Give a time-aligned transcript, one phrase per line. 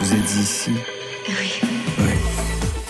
[0.00, 0.72] Vous êtes ici
[1.28, 1.62] Oui.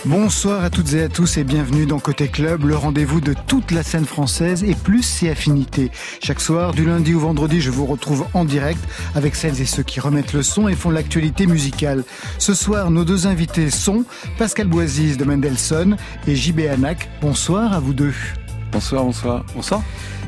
[0.05, 3.69] Bonsoir à toutes et à tous et bienvenue dans Côté Club, le rendez-vous de toute
[3.69, 5.91] la scène française et plus ses affinités.
[6.23, 8.79] Chaque soir, du lundi au vendredi, je vous retrouve en direct
[9.13, 12.03] avec celles et ceux qui remettent le son et font l'actualité musicale.
[12.39, 14.05] Ce soir, nos deux invités sont
[14.39, 15.97] Pascal Boisis de Mendelssohn
[16.27, 17.09] et JB Hanak.
[17.21, 18.13] Bonsoir à vous deux.
[18.71, 19.45] Bonsoir, bonsoir.
[19.53, 19.83] Bonsoir.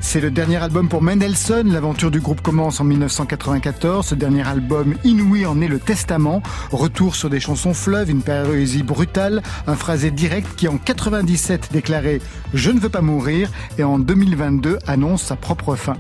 [0.07, 1.73] C'est le dernier album pour Mendelssohn.
[1.73, 4.05] L'aventure du groupe commence en 1994.
[4.05, 6.43] Ce dernier album, Inouï, en est le testament.
[6.71, 12.21] Retour sur des chansons fleuves, une poésie brutale, un phrasé direct qui en 97 déclarait
[12.54, 15.97] Je ne veux pas mourir et en 2022 annonce sa propre fin.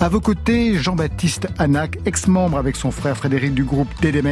[0.00, 4.24] À vos côtés, Jean-Baptiste Anac, ex-membre avec son frère Frédéric du groupe Dead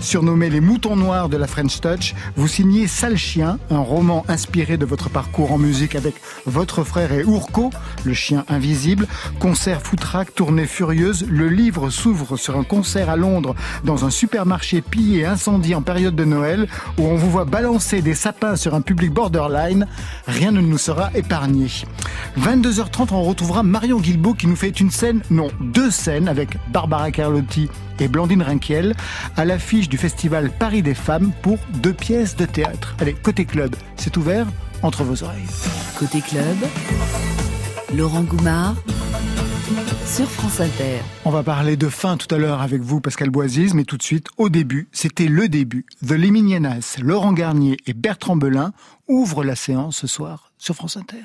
[0.00, 2.14] surnommé les moutons noirs de la French Touch.
[2.36, 7.12] Vous signez Sale Chien, un roman inspiré de votre parcours en musique avec votre frère
[7.12, 7.70] et Urko,
[8.04, 9.06] le chien invisible,
[9.38, 14.80] concert foutraque, tournée furieuse, le livre s'ouvre sur un concert à Londres dans un supermarché
[14.80, 16.68] pillé et incendié en période de Noël
[16.98, 19.86] où on vous voit balancer des sapins sur un public borderline,
[20.26, 21.68] rien ne nous sera épargné.
[22.38, 27.10] 22h30, on retrouvera Marion Guilbault qui nous fait une scène, non, deux scènes avec Barbara
[27.10, 27.68] Carlotti
[28.00, 28.94] et Blandine Rinquiel
[29.36, 32.94] à l'affiche du festival Paris des femmes pour deux pièces de théâtre.
[33.00, 34.46] Allez, côté club, c'est ouvert
[34.82, 35.46] entre vos oreilles.
[35.98, 36.56] Côté club,
[37.96, 38.74] Laurent Goumard
[40.04, 41.00] sur France Inter.
[41.24, 44.02] On va parler de fin tout à l'heure avec vous, Pascal Boisis, mais tout de
[44.02, 45.86] suite, au début, c'était le début.
[46.06, 48.72] The Liminianas, Laurent Garnier et Bertrand Belin
[49.06, 51.24] ouvrent la séance ce soir sur France Inter.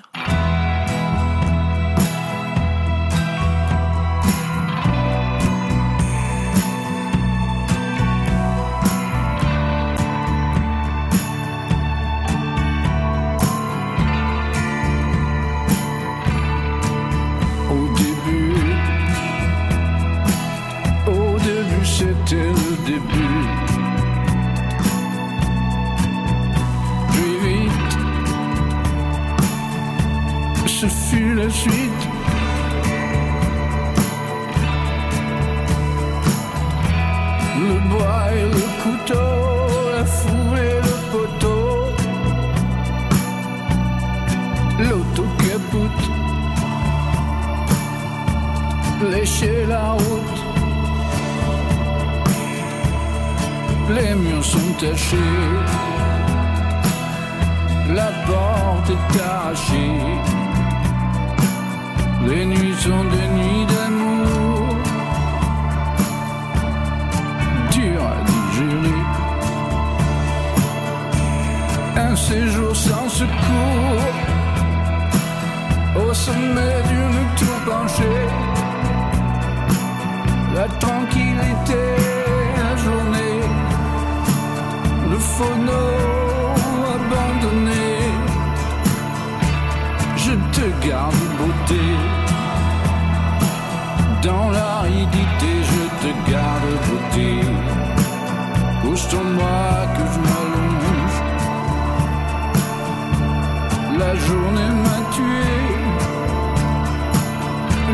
[103.98, 105.44] La journée m'a tué.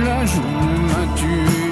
[0.06, 1.69] La journée m'a tué.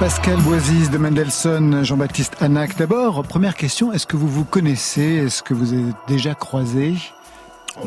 [0.00, 2.78] Pascal Boisis de Mendelssohn, Jean-Baptiste Anac.
[2.78, 5.02] D'abord, première question, est-ce que vous vous connaissez?
[5.02, 6.94] Est-ce que vous êtes déjà croisé?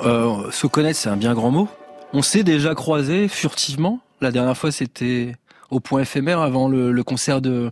[0.06, 1.68] Euh, Se connaître, c'est un bien grand mot.
[2.14, 4.00] On s'est déjà croisé furtivement.
[4.22, 5.36] La dernière fois, c'était
[5.72, 7.72] au point éphémère avant le, concert de,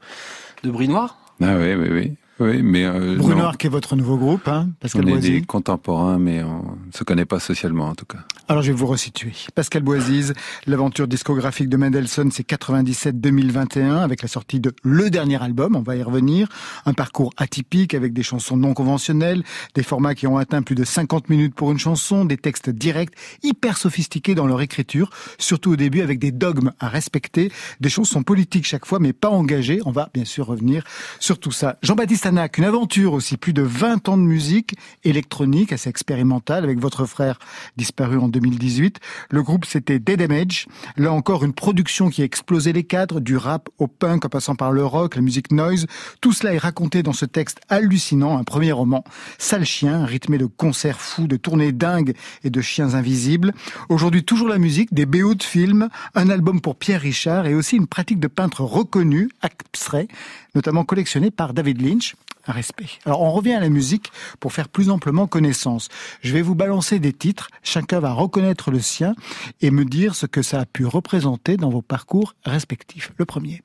[0.64, 1.21] de Brinoir.
[1.42, 2.18] Ah oui, oui, oui.
[2.42, 6.18] Oui, mais euh, Bruno Arc est votre nouveau groupe, hein, Pascal on est des contemporains,
[6.18, 8.18] mais on ne se connaît pas socialement en tout cas.
[8.48, 9.32] Alors je vais vous resituer.
[9.54, 10.34] Pascal Boisise,
[10.66, 15.96] l'aventure discographique de Mendelssohn, c'est 97-2021 avec la sortie de le dernier album, on va
[15.96, 16.48] y revenir.
[16.88, 19.44] Un parcours atypique avec des chansons non conventionnelles,
[19.76, 23.14] des formats qui ont atteint plus de 50 minutes pour une chanson, des textes directs,
[23.44, 27.52] hyper sophistiqués dans leur écriture, surtout au début avec des dogmes à respecter,
[27.82, 29.80] des chansons politiques chaque fois mais pas engagées.
[29.86, 30.84] On va bien sûr revenir
[31.20, 31.78] sur tout ça.
[31.84, 36.80] Jean-Baptiste Anac, une aventure aussi, plus de 20 ans de musique électronique assez expérimentale avec
[36.80, 37.40] votre frère
[37.76, 39.02] disparu en 2018.
[39.32, 40.68] Le groupe c'était Dead Damage.
[40.96, 44.56] Là encore une production qui a explosé les cadres, du rap au punk en passant
[44.56, 45.88] par le rock, la musique noise.
[46.22, 49.04] Tout cela est raconté dans ce texte hallucinant, un premier roman.
[49.38, 52.14] Sale chien, rythmé de concerts fous, de tournées dingues
[52.46, 53.52] et de chiens invisibles.
[53.90, 57.76] Aujourd'hui toujours la musique, des BO de films, un album pour Pierre Richard et aussi
[57.76, 60.08] une pratique de peintre reconnue, abstrait,
[60.56, 62.16] notamment collectionné par David Lynch.
[62.48, 62.88] Un respect.
[63.06, 65.90] Alors on revient à la musique pour faire plus amplement connaissance.
[66.22, 69.14] Je vais vous balancer des titres, chacun va reconnaître le sien
[69.62, 73.12] et me dire ce que ça a pu représenter dans vos parcours respectifs.
[73.18, 73.62] Le premier.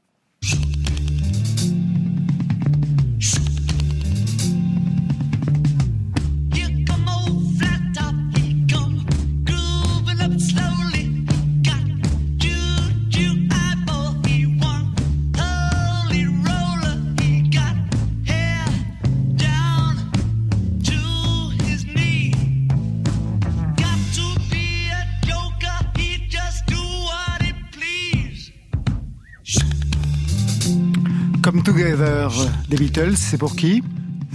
[31.87, 32.29] Together
[32.69, 33.81] des Beatles, c'est pour qui?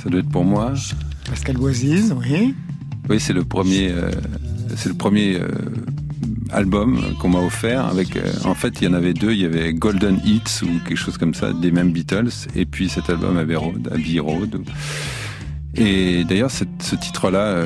[0.02, 0.74] Ça doit être pour moi.
[1.30, 2.56] Pascal Boisise, oui.
[3.10, 4.10] Oui, c'est le premier, euh,
[4.78, 5.50] c'est le premier euh,
[6.52, 7.88] album qu'on m'a offert.
[7.88, 9.34] Avec, euh, en fait, il y en avait deux.
[9.34, 12.88] Il y avait Golden Hits ou quelque chose comme ça, des mêmes Beatles, et puis
[12.88, 14.62] cet album Abbey Road, Abbey Road.
[15.76, 17.66] Et d'ailleurs, ce titre-là,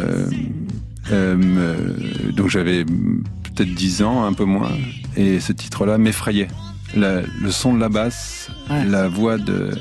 [2.36, 4.72] donc j'avais peut-être 10 ans, un peu moins,
[5.16, 6.48] et ce titre-là m'effrayait.
[6.96, 8.86] La- le son de la basse, Ouais.
[8.86, 9.72] la voix de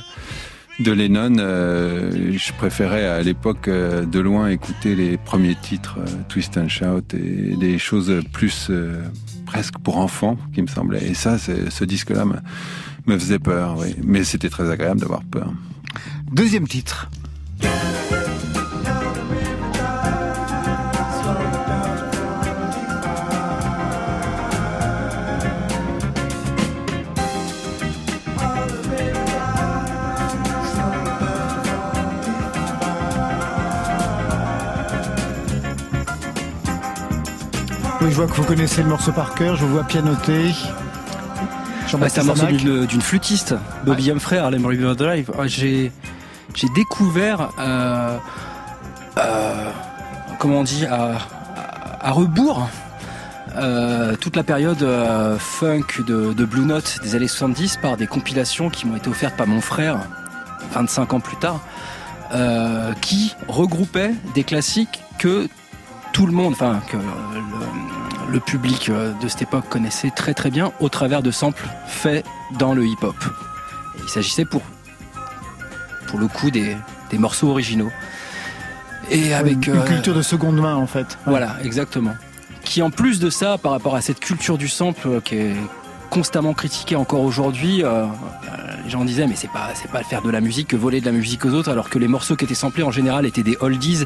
[0.81, 6.07] de Lennon, euh, je préférais à l'époque euh, de loin écouter les premiers titres, euh,
[6.29, 9.01] Twist and Shout, et des choses plus euh,
[9.47, 11.05] presque pour enfants qui me semblaient.
[11.07, 12.35] Et ça, ce disque-là me,
[13.07, 13.95] me faisait peur, oui.
[14.03, 15.53] Mais c'était très agréable d'avoir peur.
[16.33, 17.09] Deuxième titre.
[38.05, 40.51] Oui, je vois que vous connaissez le morceau par cœur, je vous vois pianoter.
[41.95, 43.55] Bah, c'est un morceau d'une flûtiste,
[43.87, 45.31] Bobby Humphrey, Harlem River Drive.
[45.39, 45.91] Ah, J'ai
[46.55, 48.19] j'ai découvert, euh,
[49.17, 49.71] euh,
[50.39, 51.13] comment on dit, à,
[51.57, 52.69] à, à rebours,
[53.57, 58.07] euh, toute la période euh, funk de, de Blue Note des années 70 par des
[58.07, 59.99] compilations qui m'ont été offertes par mon frère
[60.73, 61.61] 25 ans plus tard,
[62.35, 65.49] euh, qui regroupaient des classiques que
[66.15, 67.03] tout le monde, enfin que le,
[68.33, 72.25] le public euh, de cette époque connaissait très très bien au travers de samples faits
[72.59, 73.17] dans le hip-hop.
[74.03, 74.63] Il s'agissait pour,
[76.07, 76.77] pour le coup des,
[77.11, 77.91] des morceaux originaux.
[79.11, 81.19] Et avec Une euh, culture de seconde main, en fait.
[81.27, 82.15] Voilà, exactement.
[82.63, 85.57] Qui en plus de ça, par rapport à cette culture du sample euh, qui est
[86.11, 88.07] constamment critiquée encore aujourd'hui, euh, euh,
[88.85, 91.07] les gens disaient mais c'est pas c'est pas faire de la musique que voler de
[91.07, 93.57] la musique aux autres, alors que les morceaux qui étaient samplés en général étaient des
[93.61, 94.05] oldies,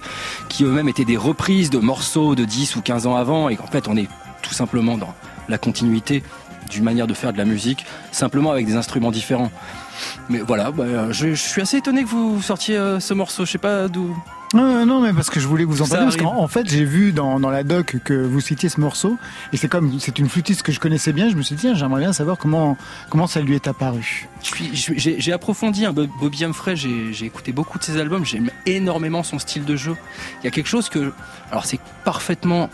[0.49, 3.66] qui eux-mêmes étaient des reprises de morceaux de 10 ou 15 ans avant, et qu'en
[3.66, 4.08] fait on est
[4.42, 5.14] tout simplement dans
[5.49, 6.23] la continuité
[6.70, 9.50] d'une manière de faire de la musique, simplement avec des instruments différents.
[10.28, 13.47] Mais voilà, bah, je, je suis assez étonné que vous sortiez euh, ce morceau.
[13.47, 14.14] Je sais pas d'où.
[14.55, 16.05] Non, non, mais parce que je voulais vous en parler.
[16.05, 19.19] Parce qu'en en fait, j'ai vu dans, dans la doc que vous citiez ce morceau.
[19.52, 21.28] Et c'est comme, c'est une flûtiste que je connaissais bien.
[21.28, 22.76] Je me suis dit, tiens, j'aimerais bien savoir comment,
[23.11, 24.26] comment ça lui est apparu.
[24.73, 29.23] J'ai approfondi un Bob- Bobby Humphrey, j'ai j'ai écouté beaucoup de ses albums, j'aime énormément
[29.23, 29.97] son style de jeu.
[30.40, 31.12] Il y a quelque chose que,
[31.50, 32.71] alors c'est parfaitement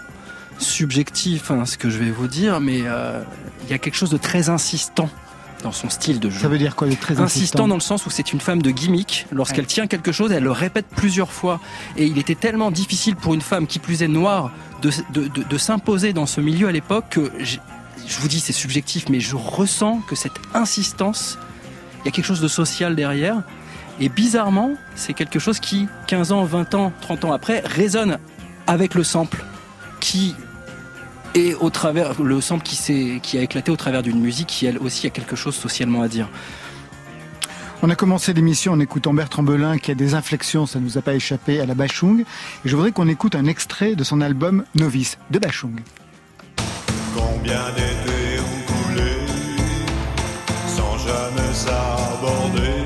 [0.59, 3.23] subjectif hein, ce que je vais vous dire, mais euh,
[3.65, 5.09] il y a quelque chose de très insistant
[5.65, 6.39] dans son style de jeu.
[6.41, 8.41] Ça veut dire quoi, il est très insistant insistant dans le sens où c'est une
[8.41, 9.27] femme de gimmick.
[9.33, 11.61] Lorsqu'elle tient quelque chose, elle le répète plusieurs fois.
[11.97, 14.53] Et il était tellement difficile pour une femme qui plus est noire
[14.83, 17.61] de, de, de- de s'imposer dans ce milieu à l'époque que j'ai-
[18.07, 21.39] je vous dis c'est subjectif, mais je ressens que cette insistance,
[22.03, 23.43] il y a quelque chose de social derrière.
[24.01, 28.19] Et bizarrement, c'est quelque chose qui, 15 ans, 20 ans, 30 ans après, résonne
[28.67, 29.45] avec le sample
[30.01, 30.35] qui
[31.35, 34.67] est au travers, le sample qui, s'est- qui a éclaté au travers d'une musique qui,
[34.67, 36.29] elle aussi, a quelque chose socialement à dire.
[37.83, 40.97] On a commencé l'émission en écoutant Bertrand Belin qui a des inflexions, ça ne nous
[40.97, 42.21] a pas échappé à la Bachung.
[42.21, 45.81] Et je voudrais qu'on écoute un extrait de son album Novice de Bachung.
[47.15, 49.13] Combien d'étés ont coulé
[50.67, 52.84] sans jamais s'aborder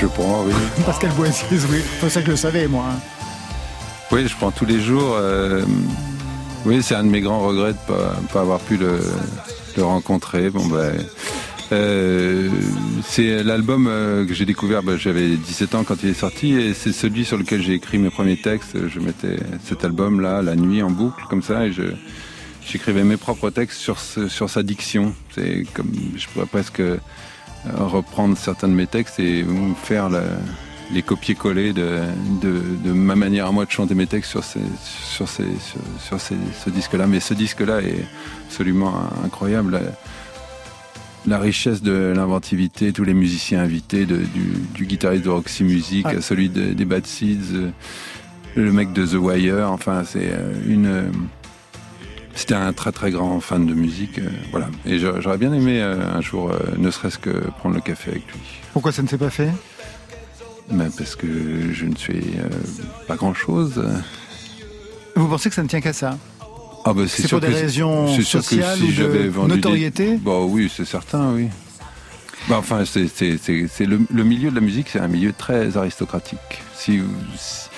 [0.00, 0.52] Je prends, oui.
[0.86, 1.78] Pascal Boissier, oui.
[2.00, 2.84] C'est ça que je le savais, moi.
[2.90, 2.98] hein.
[4.12, 5.14] Oui, je prends tous les jours.
[5.16, 5.62] euh,
[6.64, 8.98] oui, c'est un de mes grands regrets de pas, pas avoir pu le,
[9.76, 10.50] le rencontrer.
[10.50, 10.94] Bon, ben,
[11.72, 12.48] euh,
[13.06, 14.82] c'est l'album euh, que j'ai découvert.
[14.82, 17.98] ben, J'avais 17 ans quand il est sorti, et c'est celui sur lequel j'ai écrit
[17.98, 18.88] mes premiers textes.
[18.88, 21.82] Je mettais cet album-là la nuit en boucle comme ça, et je
[22.66, 25.14] j'écrivais mes propres textes sur ce- sur sa diction.
[25.34, 26.82] C'est comme je pourrais presque
[27.76, 29.44] reprendre certains de mes textes et
[29.82, 30.22] faire la-
[30.92, 31.98] les copier-coller de,
[32.42, 35.80] de, de ma manière à moi de chanter mes textes sur, ces, sur, ces, sur,
[36.00, 37.06] sur ces- ce disque-là.
[37.06, 38.04] Mais ce disque-là est
[38.48, 39.72] absolument incroyable.
[39.72, 39.80] La,
[41.26, 46.06] la richesse de l'inventivité, tous les musiciens invités, de- du, du guitariste de Roxy Music,
[46.06, 47.70] à celui de- des Bad Seeds, euh,
[48.56, 51.12] le mec de The Wire, enfin c'est euh, une...
[52.34, 54.68] C'était un très très grand fan de musique, euh, voilà.
[54.86, 58.12] Et j'a- j'aurais bien aimé euh, un jour, euh, ne serait-ce que prendre le café
[58.12, 58.40] avec lui.
[58.72, 59.50] Pourquoi ça ne s'est pas fait?
[60.70, 61.26] Ben, parce que
[61.72, 62.22] je ne suis
[63.08, 63.84] pas grand-chose.
[65.16, 66.16] Vous pensez que ça ne tient qu'à ça?
[66.84, 70.16] Ah ben, C'est pour des que- raisons sociales si ou de vendu des- notoriété?
[70.16, 71.48] Bah oui, c'est certain, oui.
[72.48, 73.04] Bah, enfin, c'est
[73.80, 76.38] le, le milieu de la musique, c'est un milieu très aristocratique.
[76.74, 77.68] Si vous, si,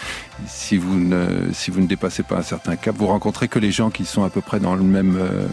[0.46, 3.70] si vous ne si vous ne dépassez pas un certain cap, vous rencontrez que les
[3.72, 5.46] gens qui sont à peu près dans le même euh,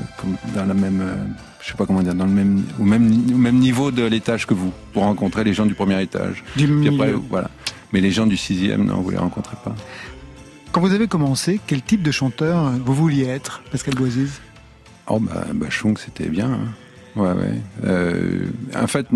[0.55, 1.15] dans la même euh,
[1.61, 4.45] je sais pas comment dire dans le même au même au même niveau de l'étage
[4.45, 6.43] que vous pour rencontrer les gens du premier étage.
[6.55, 7.49] du Puis après, voilà.
[7.91, 9.75] Mais les gens du sixième, non, vous les rencontrez pas.
[10.71, 14.39] Quand vous avez commencé, quel type de chanteur vous vouliez être, Pascal Boisiz?
[15.07, 16.51] Oh bah, bah Chung, c'était bien.
[16.51, 16.59] hein.
[17.15, 17.59] Ouais, ouais.
[17.85, 19.07] Euh, en fait,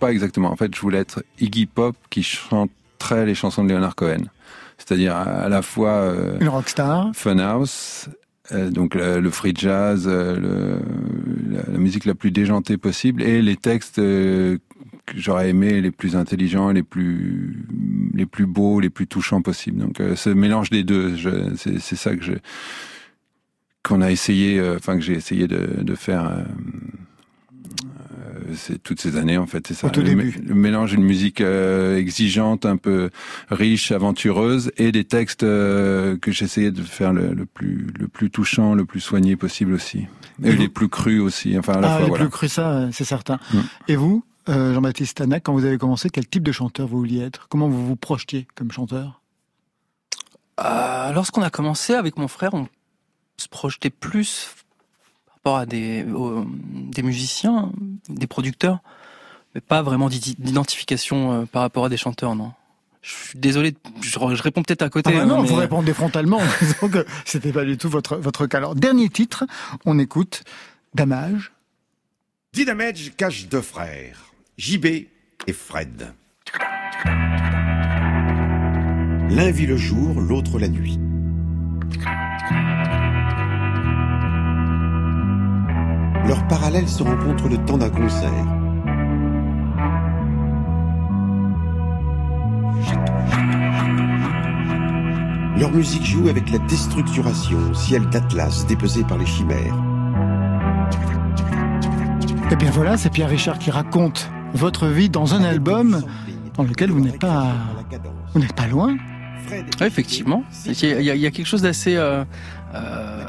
[0.00, 0.50] pas exactement.
[0.50, 4.24] En fait, je voulais être Iggy Pop qui chanterait les chansons de Leonard Cohen.
[4.88, 8.08] C'est-à-dire à, la fois euh, Une rockstar Funhouse,
[8.52, 13.22] euh, donc le, le free jazz, euh, le- la, la musique la plus déjantée possible,
[13.22, 14.56] et les textes euh,
[15.04, 17.66] que j'aurais aimé les plus intelligents, les plus
[18.14, 19.78] les plus beaux, les plus touchants possibles.
[19.78, 21.16] Donc euh, ce mélange des deux,
[21.56, 22.32] c'est ça que je
[23.82, 26.26] qu'on a essayé, euh, enfin que j'ai essayé de, de faire.
[26.30, 26.42] euh,
[28.54, 29.86] c'est toutes ces années en fait, c'est ça.
[29.86, 30.38] Au tout le, début.
[30.44, 33.10] le mélange d'une musique euh, exigeante, un peu
[33.50, 38.30] riche, aventureuse, et des textes euh, que j'essayais de faire le, le plus le plus
[38.30, 40.06] touchant, le plus soigné possible aussi,
[40.42, 41.58] et les plus crus aussi.
[41.58, 42.24] Enfin à la Ah, fois les voilà.
[42.24, 43.38] plus cru ça, euh, c'est certain.
[43.52, 43.58] Mm.
[43.88, 47.20] Et vous, euh, Jean-Baptiste Tanac, quand vous avez commencé, quel type de chanteur vous vouliez
[47.20, 47.48] être?
[47.48, 49.20] Comment vous vous projetiez comme chanteur?
[50.60, 52.66] Euh, lorsqu'on a commencé avec mon frère, on
[53.36, 54.50] se projetait plus
[55.48, 57.72] rapport à des, aux- des musiciens,
[58.08, 58.80] des producteurs,
[59.54, 62.52] mais pas vraiment d'identification euh, par rapport à des chanteurs, non?
[63.00, 65.10] Je suis désolé, je, réponds peut-être à côté.
[65.12, 67.88] Ah bah hein, non, mais- vous répondez frontalement en disant que c'était pas du tout
[67.88, 68.58] votre, votre cas.
[68.58, 69.44] Alors, dernier titre,
[69.86, 70.42] on écoute
[70.94, 71.52] Damage.
[72.52, 76.12] Dynamage cache deux frères, JB et Fred.
[79.30, 80.98] L'un vit le jour, l'autre la nuit.
[86.28, 88.44] Leurs parallèles se rencontrent le temps d'un concert.
[95.58, 99.74] Leur musique joue avec la déstructuration, ciel d'Atlas dépesé par les chimères.
[102.50, 106.02] Eh bien voilà, c'est Pierre Richard qui raconte votre vie dans un album
[106.58, 107.54] dans lequel vous n'êtes pas,
[108.34, 108.98] vous n'êtes pas loin.
[109.80, 110.44] Effectivement.
[110.66, 112.22] Il y a quelque chose d'assez euh,
[112.74, 113.24] euh,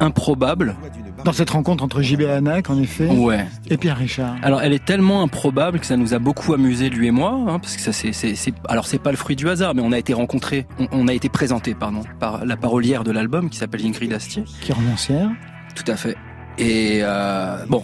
[0.00, 0.76] improbable.
[1.24, 3.46] Dans cette rencontre entre JB Hanak, en effet, Ouais.
[3.70, 4.36] et Pierre Richard.
[4.42, 7.58] Alors, elle est tellement improbable que ça nous a beaucoup amusé lui et moi, hein,
[7.58, 9.92] parce que ça, c'est, c'est, c'est- alors c'est pas le fruit du hasard, mais on
[9.92, 13.58] a été rencontrés, on, on a été présentés, pardon, par la parolière de l'album qui
[13.58, 14.44] s'appelle Ingrid Astier.
[14.60, 15.30] Qui est romancière.
[15.74, 16.16] tout à fait.
[16.58, 17.82] Et euh, bon,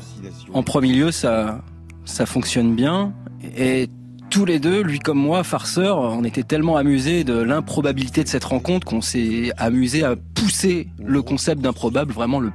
[0.52, 1.60] en premier lieu, ça,
[2.04, 3.12] ça fonctionne bien.
[3.56, 3.88] Et
[4.30, 8.44] tous les deux, lui comme moi, farceur, on était tellement amusés de l'improbabilité de cette
[8.44, 12.52] rencontre qu'on s'est amusé à pousser le concept d'improbable vraiment le,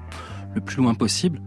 [0.56, 1.42] le plus loin possible.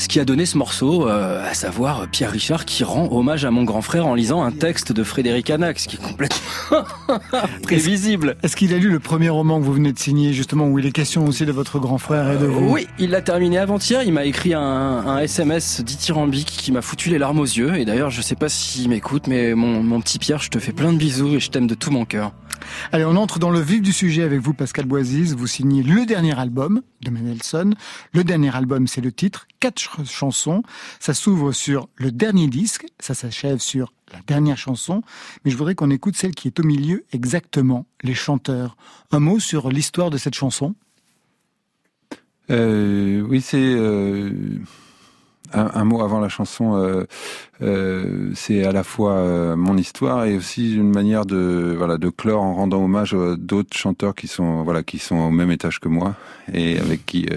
[0.00, 3.50] Ce qui a donné ce morceau, euh, à savoir Pierre Richard qui rend hommage à
[3.50, 6.38] mon grand frère en lisant un texte de Frédéric Anax, qui est complètement
[7.62, 8.38] prévisible.
[8.42, 10.86] Est-ce qu'il a lu le premier roman que vous venez de signer, justement, où il
[10.86, 12.72] est question aussi de votre grand frère et de vous?
[12.72, 14.02] Oui, il l'a terminé avant-hier.
[14.02, 17.76] Il m'a écrit un, un SMS dithyrambique qui m'a foutu les larmes aux yeux.
[17.76, 20.72] Et d'ailleurs, je sais pas s'il m'écoute, mais mon, mon petit Pierre, je te fais
[20.72, 22.32] plein de bisous et je t'aime de tout mon cœur.
[22.92, 25.34] Allez, on entre dans le vif du sujet avec vous, Pascal Boisise.
[25.34, 27.74] Vous signez le dernier album de Mendelssohn.
[28.12, 30.62] Le dernier album, c'est le titre, quatre ch- chansons.
[30.98, 35.02] Ça s'ouvre sur le dernier disque, ça s'achève sur la dernière chanson.
[35.44, 38.76] Mais je voudrais qu'on écoute celle qui est au milieu exactement, les chanteurs.
[39.12, 40.74] Un mot sur l'histoire de cette chanson?
[42.50, 44.32] Euh, oui, c'est euh,
[45.52, 46.76] un, mot avant la chanson.
[46.76, 47.04] euh,
[47.62, 52.08] euh, c'est à la fois euh, mon histoire et aussi une manière de voilà de
[52.08, 55.80] clore en rendant hommage à d'autres chanteurs qui sont voilà qui sont au même étage
[55.80, 56.14] que moi
[56.52, 57.28] et avec qui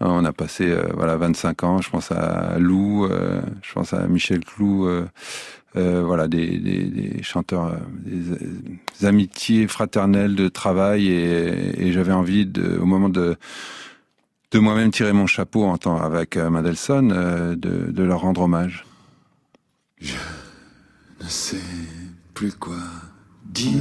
[0.00, 1.80] on a passé voilà 25 ans.
[1.80, 3.08] Je pense à Lou,
[3.62, 4.88] je pense à Michel Clou.
[5.74, 12.86] voilà des, des, chanteurs, des, amitiés fraternelles de travail et, et j'avais envie de, au
[12.86, 13.36] moment de
[14.54, 18.42] de moi-même tirer mon chapeau en temps avec euh, Mendelssohn, euh, de, de leur rendre
[18.42, 18.86] hommage.
[20.00, 20.14] Je
[21.20, 21.60] ne sais
[22.34, 22.76] plus quoi
[23.46, 23.72] dire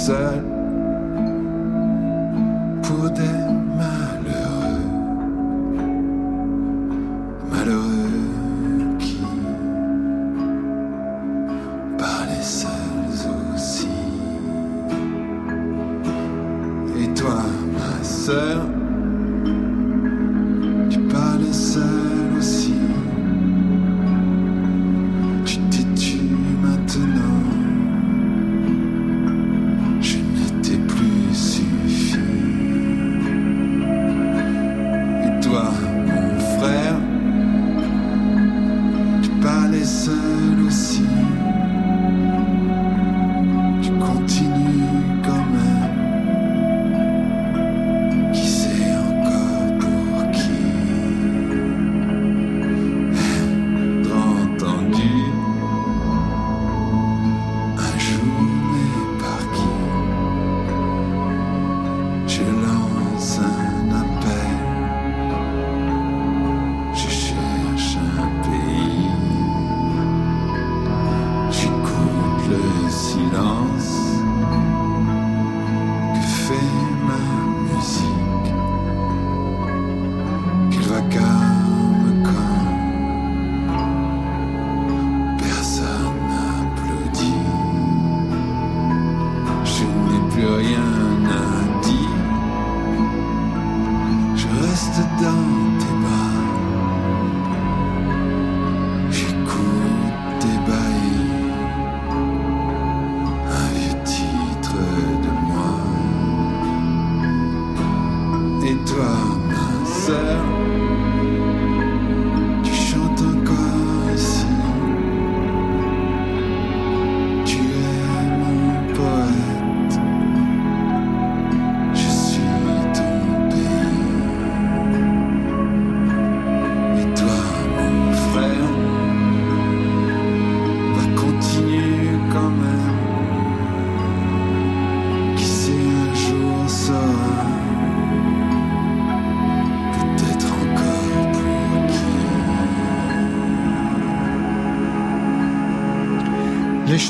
[0.00, 0.42] seul.
[2.82, 3.59] Pour des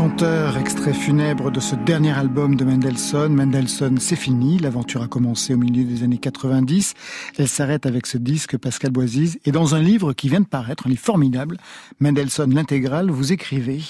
[0.01, 3.35] Les chanteurs, extraits funèbres de ce dernier album de Mendelssohn.
[3.35, 4.59] Mendelssohn, c'est fini.
[4.59, 6.95] L'aventure a commencé au milieu des années 90.
[7.37, 9.39] Elle s'arrête avec ce disque Pascal Boisise.
[9.45, 11.59] Et dans un livre qui vient de paraître, un livre formidable,
[12.01, 13.83] Mendelssohn l'intégrale, vous écrivez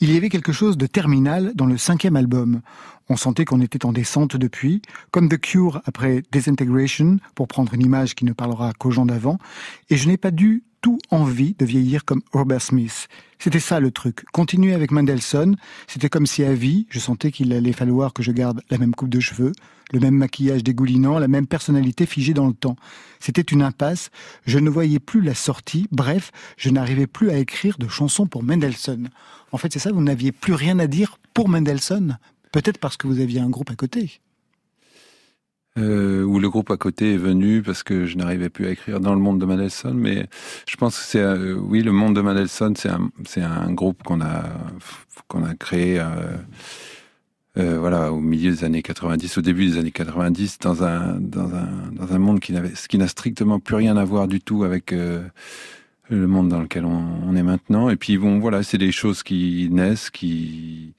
[0.00, 2.62] Il y avait quelque chose de terminal dans le cinquième album.
[3.10, 4.80] On sentait qu'on était en descente depuis,
[5.10, 9.36] comme The Cure après Disintegration, pour prendre une image qui ne parlera qu'aux gens d'avant,
[9.90, 13.08] et je n'ai pas dû tout envie de vieillir comme Robert Smith.
[13.38, 14.22] C'était ça le truc.
[14.34, 18.32] Continuer avec Mendelssohn, c'était comme si à vie, je sentais qu'il allait falloir que je
[18.32, 19.52] garde la même coupe de cheveux,
[19.94, 22.76] le même maquillage dégoulinant, la même personnalité figée dans le temps.
[23.18, 24.10] C'était une impasse,
[24.44, 28.42] je ne voyais plus la sortie, bref, je n'arrivais plus à écrire de chansons pour
[28.42, 29.08] Mendelssohn.
[29.52, 32.18] En fait, c'est ça, vous n'aviez plus rien à dire pour Mendelssohn,
[32.52, 34.20] peut-être parce que vous aviez un groupe à côté.
[35.78, 39.00] Euh, où le groupe à côté est venu parce que je n'arrivais plus à écrire
[39.00, 39.94] dans le monde de Mendelssohn.
[39.94, 40.26] Mais
[40.68, 44.02] je pense que c'est, euh, oui, le monde de Mendelssohn, c'est un, c'est un groupe
[44.02, 44.44] qu'on a,
[45.28, 46.36] qu'on a créé, euh,
[47.58, 51.54] euh, voilà, au milieu des années 90, au début des années 90, dans un, dans
[51.54, 54.40] un, dans un monde qui n'avait, ce qui n'a strictement plus rien à voir du
[54.40, 55.22] tout avec euh,
[56.08, 57.90] le monde dans lequel on, on est maintenant.
[57.90, 60.94] Et puis bon, voilà, c'est des choses qui naissent, qui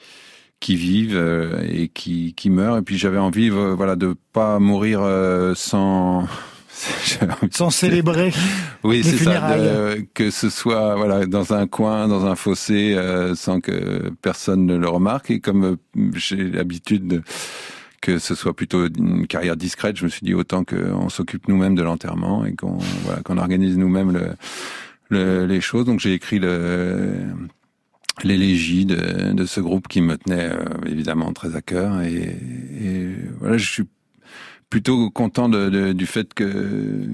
[0.59, 2.77] qui vivent euh, et qui, qui meurent.
[2.77, 6.27] Et puis j'avais envie, euh, voilà, de pas mourir euh, sans.
[7.51, 8.31] Sans célébrer.
[8.83, 9.57] Oui, c'est ça.
[9.57, 14.65] de- que ce soit voilà dans un coin, dans un fossé, euh, sans que personne
[14.65, 15.31] ne le remarque.
[15.31, 15.77] Et comme
[16.13, 17.21] j'ai l'habitude de
[18.01, 21.73] que ce soit plutôt une carrière discrète, je me suis dit autant qu'on s'occupe nous-mêmes
[21.75, 24.27] de l'enterrement et qu'on voilà, qu'on organise nous-mêmes le,
[25.09, 25.85] le- les choses.
[25.85, 27.13] Donc j'ai écrit le
[28.23, 32.13] l'élégie de, de ce groupe qui me tenait euh, évidemment très à cœur et,
[32.81, 33.07] et
[33.39, 33.83] voilà je suis
[34.69, 37.07] plutôt content de, de- du fait que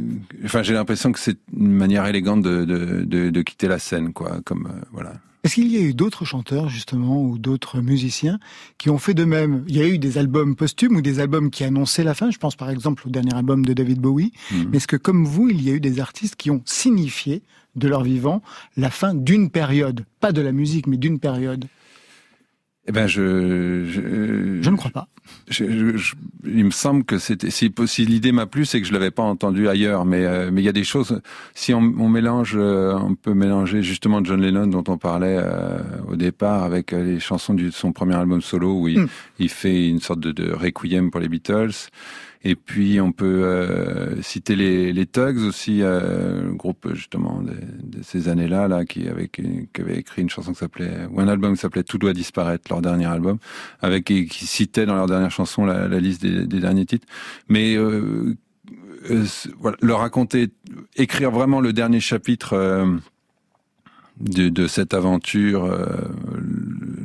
[0.46, 4.14] enfin j'ai l'impression que c'est une manière élégante de, de, de, de quitter la scène
[4.14, 8.38] quoi comme euh, voilà Est-ce qu'il y a eu d'autres chanteurs, justement, ou d'autres musiciens
[8.78, 9.64] qui ont fait de même?
[9.68, 12.30] Il y a eu des albums posthumes ou des albums qui annonçaient la fin?
[12.30, 14.32] Je pense par exemple au dernier album de David Bowie.
[14.52, 14.68] Mhm.
[14.70, 17.42] Mais est-ce que, comme vous, il y a eu des artistes qui ont signifié
[17.76, 18.42] de leur vivant
[18.78, 21.66] la fin d'une période Pas de la musique, mais d'une période.
[22.88, 25.08] eh ben je je, Je ne crois pas.
[25.50, 28.88] je- je- je- il me semble que c'était si, si l'idée m'a plu c'est que
[28.88, 31.22] je l'avais pas entendu ailleurs mais euh, mais il y a des choses
[31.54, 35.80] si on, on mélange euh, on peut mélanger justement John Lennon dont on parlait euh,
[36.08, 39.08] au départ avec les chansons de son premier album solo où il, Mm.
[39.40, 41.72] il fait une sorte de, de requiem pour les Beatles
[42.44, 47.52] et puis on peut euh, citer les, les Tugs aussi, euh, le groupe justement de,
[47.52, 49.44] de ces années-là, là, qui avait, qui
[49.80, 52.82] avait écrit une chanson qui s'appelait, ou un album qui s'appelait Tout doit disparaître, leur
[52.82, 53.38] dernier album,
[53.82, 57.08] avec et qui citait dans leur dernière chanson la, la liste des, des derniers titres.
[57.48, 58.36] Mais euh,
[59.10, 59.26] euh,
[59.60, 60.50] voilà, le raconter,
[60.96, 62.54] écrire vraiment le dernier chapitre.
[62.54, 62.86] euh,
[64.20, 65.88] de, de cette aventure, euh,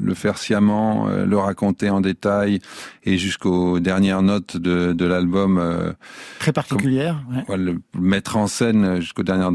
[0.07, 2.61] le faire sciemment, euh, le raconter en détail
[3.05, 5.92] et jusqu'aux dernières notes de, de l'album, euh,
[6.38, 7.23] Très particulière.
[7.49, 7.57] ouais.
[7.57, 9.53] le mettre en scène jusqu'aux dernières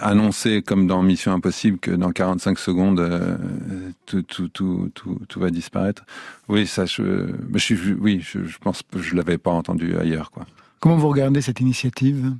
[0.00, 3.36] annoncer comme dans Mission Impossible que dans 45 secondes euh,
[4.06, 6.04] tout, tout, tout, tout, tout va disparaître.
[6.48, 7.02] Oui, ça, je,
[7.48, 10.44] mais je suis, oui, je, je pense que je l'avais pas entendu ailleurs, quoi.
[10.80, 12.34] Comment vous regardez cette initiative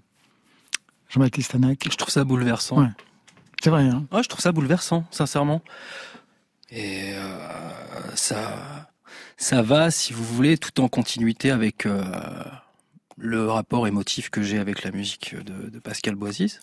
[1.09, 2.81] Jean-Baptiste Anac Je trouve ça bouleversant.
[2.81, 2.89] Ouais.
[3.63, 5.63] C'est vrai, hein Ouais, je trouve ça bouleversant, sincèrement.
[6.75, 7.21] Et euh,
[8.15, 8.89] ça,
[9.37, 12.03] ça va, si vous voulez, tout en continuité avec euh,
[13.19, 16.61] le rapport émotif que j'ai avec la musique de, de Pascal Boisis.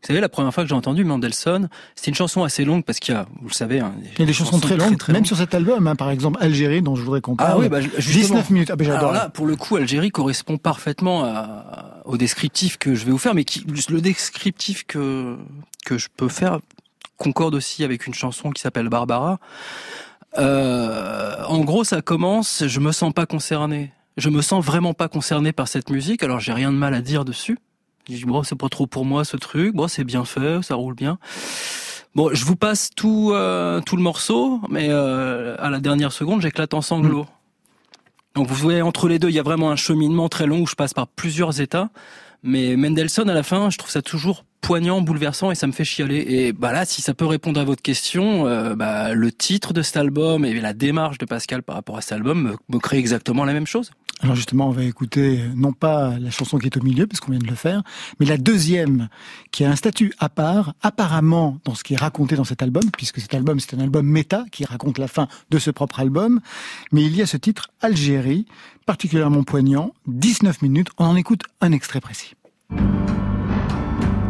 [0.00, 2.98] Vous savez, la première fois que j'ai entendu Mendelssohn, c'était une chanson assez longue parce
[2.98, 5.24] qu'il y a, vous le savez, hein, Il y a des chansons très longues, même
[5.26, 7.52] sur cet album, hein, par exemple Algérie, dont je voudrais qu'on parle.
[7.52, 8.38] Ah oui, bah, justement.
[8.38, 9.10] 19 minutes, ah, ben, j'adore.
[9.10, 13.18] Alors là, pour le coup, Algérie correspond parfaitement à- au descriptif que je vais vous
[13.18, 15.36] faire, mais qui, le descriptif que,
[15.84, 16.58] que je peux faire
[17.22, 19.38] concorde aussi avec une chanson qui s'appelle Barbara.
[20.38, 23.92] Euh, en gros, ça commence, je me sens pas concerné.
[24.16, 27.00] Je me sens vraiment pas concerné par cette musique, alors j'ai rien de mal à
[27.00, 27.58] dire dessus.
[28.08, 30.74] Je dis, bon, c'est pas trop pour moi ce truc, bon, c'est bien fait, ça
[30.74, 31.18] roule bien.
[32.14, 36.42] Bon, je vous passe tout, euh, tout le morceau, mais euh, à la dernière seconde,
[36.42, 37.26] j'éclate en sanglots.
[38.34, 40.66] Donc vous voyez, entre les deux, il y a vraiment un cheminement très long où
[40.66, 41.90] je passe par plusieurs états.
[42.42, 45.84] Mais Mendelssohn, à la fin, je trouve ça toujours poignant, bouleversant et ça me fait
[45.84, 46.24] chialer.
[46.26, 49.82] Et bah là, si ça peut répondre à votre question, euh, bah, le titre de
[49.82, 52.98] cet album et la démarche de Pascal par rapport à cet album me, me crée
[52.98, 53.90] exactement la même chose.
[54.22, 57.32] Alors justement, on va écouter euh, non pas la chanson qui est au milieu, puisqu'on
[57.32, 57.82] vient de le faire,
[58.20, 59.08] mais la deuxième,
[59.50, 62.84] qui a un statut à part, apparemment dans ce qui est raconté dans cet album,
[62.96, 66.40] puisque cet album c'est un album méta qui raconte la fin de ce propre album.
[66.92, 68.46] Mais il y a ce titre Algérie,
[68.86, 70.88] particulièrement poignant, 19 minutes.
[70.98, 72.34] On en écoute un extrait précis.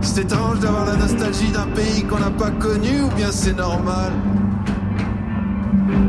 [0.00, 4.12] C'est étrange d'avoir la nostalgie d'un pays qu'on n'a pas connu ou bien c'est normal?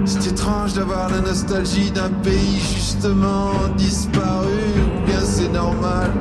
[0.06, 6.12] C'est étrange d'avoir la nostalgie d'un pays justement disparu ou bien c'est normal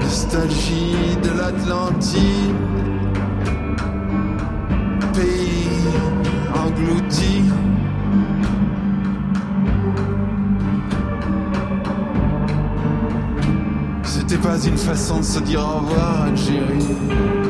[0.00, 2.54] Nostalgie de l'Atlantide
[5.12, 5.68] Pays
[6.54, 7.42] en englouti.
[14.04, 17.45] C'était pas une façon de se dire au revoir, Algérie.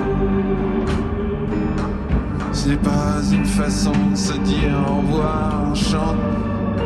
[2.57, 5.75] Ce n'est pas une façon de se dire au revoir.
[5.75, 6.17] Chante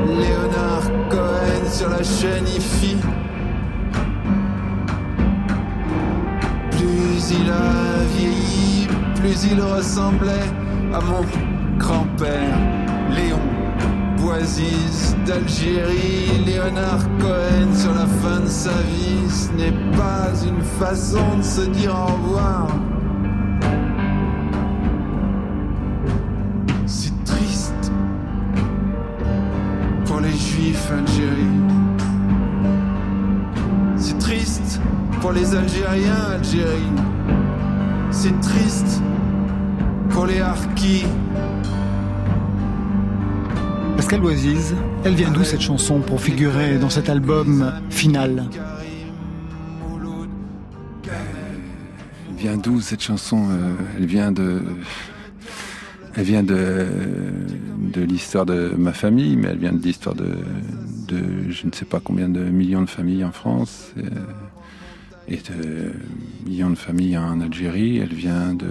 [0.05, 2.97] Léonard Cohen sur la chaîne IFI.
[6.73, 10.51] Plus il a vieilli, plus il ressemblait
[10.93, 11.25] à mon
[11.79, 12.59] grand-père,
[13.15, 13.39] Léon
[14.19, 16.43] Boisiz d'Algérie.
[16.45, 21.63] Léonard Cohen sur la fin de sa vie, ce n'est pas une façon de se
[21.63, 22.67] dire au revoir.
[30.41, 31.69] Juifs algériens.
[33.97, 34.81] C'est triste
[35.21, 36.93] pour les Algériens Algérie.
[38.11, 39.03] C'est triste
[40.09, 41.05] pour les Harkis.
[43.97, 44.75] Pascal Oisiz,
[45.05, 48.45] elle vient d'où cette chanson pour figurer dans cet album final?
[52.31, 54.63] Elle vient d'où cette chanson Euh, Elle vient de.
[56.17, 56.87] Elle vient de,
[57.93, 60.37] de l'histoire de ma famille, mais elle vient de l'histoire de,
[61.09, 64.03] de je ne sais pas combien de millions de familles en France euh,
[65.29, 65.93] et de
[66.45, 67.99] millions de familles en Algérie.
[67.99, 68.67] Elle vient de,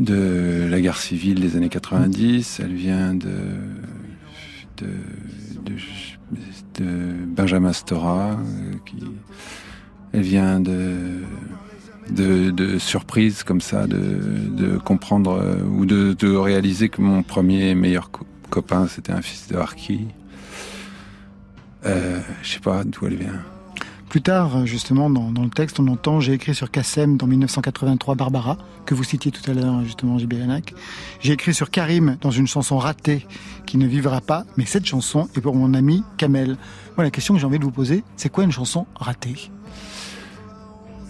[0.00, 2.60] de la guerre civile des années 90.
[2.64, 3.28] Elle vient de,
[4.78, 4.88] de,
[5.64, 8.32] de, de Benjamin Stora.
[8.32, 9.04] euh, qui,
[10.12, 10.94] elle vient de,
[12.10, 18.26] de, surprises comme ça, de, comprendre euh, ou de, réaliser que mon premier meilleur co-
[18.50, 20.06] copain c'était un fils de Harki.
[21.84, 23.40] Euh, je sais pas d'où elle vient.
[24.08, 28.56] Plus tard, justement, dans, le texte, on entend J'ai écrit sur Kassem dans 1983 Barbara,
[28.86, 30.34] que vous citiez tout à l'heure, justement, J.B.
[30.34, 30.74] Renac.
[31.20, 33.26] J'ai écrit sur Karim dans une chanson ratée
[33.66, 36.56] qui ne vivra pas, mais cette chanson est pour mon ami Kamel.
[36.96, 39.50] Moi, la question que j'ai envie de vous poser, c'est quoi une chanson ratée?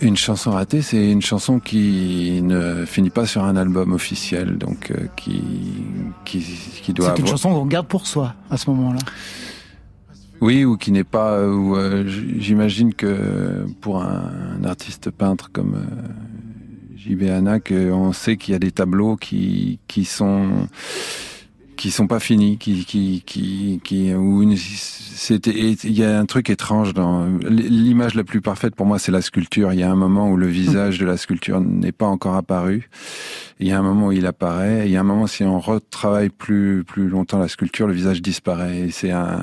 [0.01, 4.91] Une chanson ratée, c'est une chanson qui ne finit pas sur un album officiel, donc
[4.91, 5.43] euh, qui,
[6.25, 6.45] qui,
[6.83, 8.99] qui doit C'est une chanson qu'on garde pour soi, à ce moment-là.
[10.43, 11.49] Oui, ou qui n'est pas.
[11.49, 14.31] Ou, euh, J'imagine que pour un,
[14.61, 19.79] un artiste peintre comme euh, JB Hanak, on sait qu'il y a des tableaux qui
[19.89, 20.69] qui sont
[21.77, 25.51] qui sont pas finis, qui qui qui qui où une- c'était
[25.85, 29.23] il y a un truc étrange dans l'image la plus parfaite pour moi, c'est la
[29.23, 29.73] sculpture.
[29.73, 32.89] Il y a un moment où le visage de la sculpture n'est pas encore apparu.
[33.59, 34.87] Il y a un moment où il apparaît.
[34.87, 38.21] Il y a un moment si on retravaille plus plus longtemps la sculpture, le visage
[38.21, 38.89] disparaît.
[38.91, 39.39] C'est un,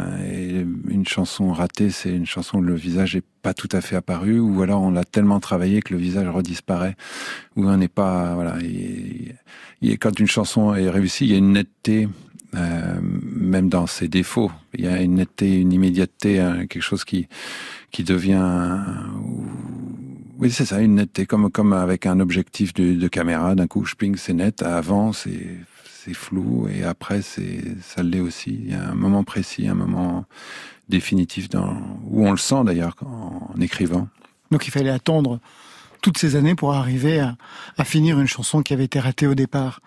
[0.87, 4.39] une chanson ratée, c'est une chanson où le visage est pas tout à fait apparu,
[4.39, 6.95] ou alors on l'a tellement travaillé que le visage redisparaît,
[7.55, 8.57] ou on n'est pas voilà.
[8.61, 9.35] Et,
[9.81, 12.07] et quand une chanson est réussie, il y a une netteté.
[12.55, 17.03] euh, même dans ses défauts, il y a une netteté, une immédiateté, hein, quelque chose
[17.03, 17.27] qui
[17.91, 18.79] qui devient
[20.43, 23.83] oui, c'est ça, une netteté, comme, comme avec un objectif de, de caméra, d'un coup,
[23.85, 25.57] je ping, c'est net, avant, c'est,
[26.03, 28.59] c'est flou, et après, c'est, ça l'est aussi.
[28.65, 30.25] Il y a un moment précis, un moment
[30.89, 31.77] définitif dans,
[32.09, 34.07] où on le sent d'ailleurs en, en écrivant.
[34.51, 35.39] Donc il fallait attendre
[36.01, 37.37] toutes ces années pour arriver à,
[37.77, 39.79] à finir une chanson qui avait été ratée au départ.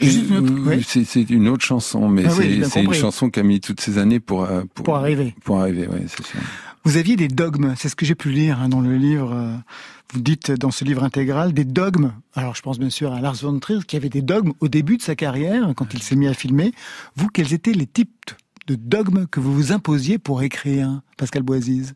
[0.00, 3.40] Juste une autre- Oui, oui, c'est, une autre chanson, mais Ah c'est, une chanson qui
[3.40, 5.34] a mis toutes ces années pour, euh, pour arriver.
[5.44, 6.38] Pour arriver, ouais, c'est sûr.
[6.84, 9.34] Vous aviez des dogmes, c'est ce que j'ai pu lire hein, dans le livre.
[10.12, 12.12] Vous dites dans ce livre intégral des dogmes.
[12.34, 14.96] Alors je pense bien sûr à Lars von Trier qui avait des dogmes au début
[14.96, 16.72] de sa carrière quand il s'est mis à filmer.
[17.16, 18.30] Vous, quels étaient les types
[18.66, 21.94] de dogmes que vous vous imposiez pour écrire, Pascal Boisiz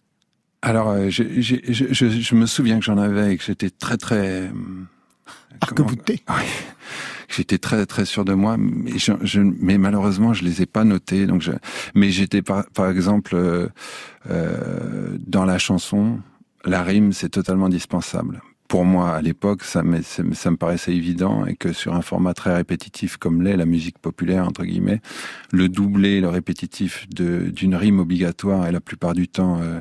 [0.63, 1.55] Alors, euh, je, je,
[1.93, 6.23] je me souviens que j'en avais et que j'étais très très comment- Arc-bouté.
[6.29, 6.45] Oui.
[7.31, 10.85] J'étais très très sûr de moi, mais, je, je- mais malheureusement je les ai pas
[10.85, 11.27] notés.
[11.27, 11.53] Donc, je,
[11.95, 13.69] mais j'étais par, par exemple euh,
[14.31, 16.21] euh, dans la chanson,
[16.69, 18.43] la rime c'est totalement indispensable.
[18.69, 23.17] Pour moi, à l'époque, ça, me- paraissait évident et que sur un format très répétitif
[23.17, 25.01] comme l'est la musique populaire entre guillemets,
[25.53, 29.81] le doublé, le répétitif d'une rime obligatoire et la plupart du temps euh,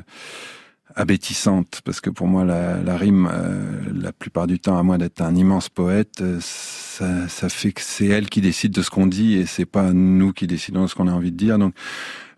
[0.94, 4.98] abétissante, parce que pour moi la, la rime, euh, la plupart du temps, à moins
[4.98, 6.38] d'être un immense poète, euh,
[7.28, 10.32] ça, fait que c'est elle qui décide de ce qu'on dit et c'est pas nous
[10.32, 11.58] qui décidons de ce qu'on a envie de dire.
[11.58, 11.74] Donc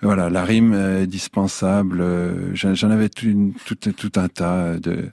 [0.03, 2.01] voilà, la rime est dispensable.
[2.01, 5.11] euh, J'en avais tout, un tas de.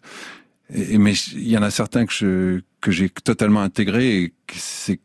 [0.70, 5.00] Mais il y en a certains que que j'ai totalement intégrés et c'est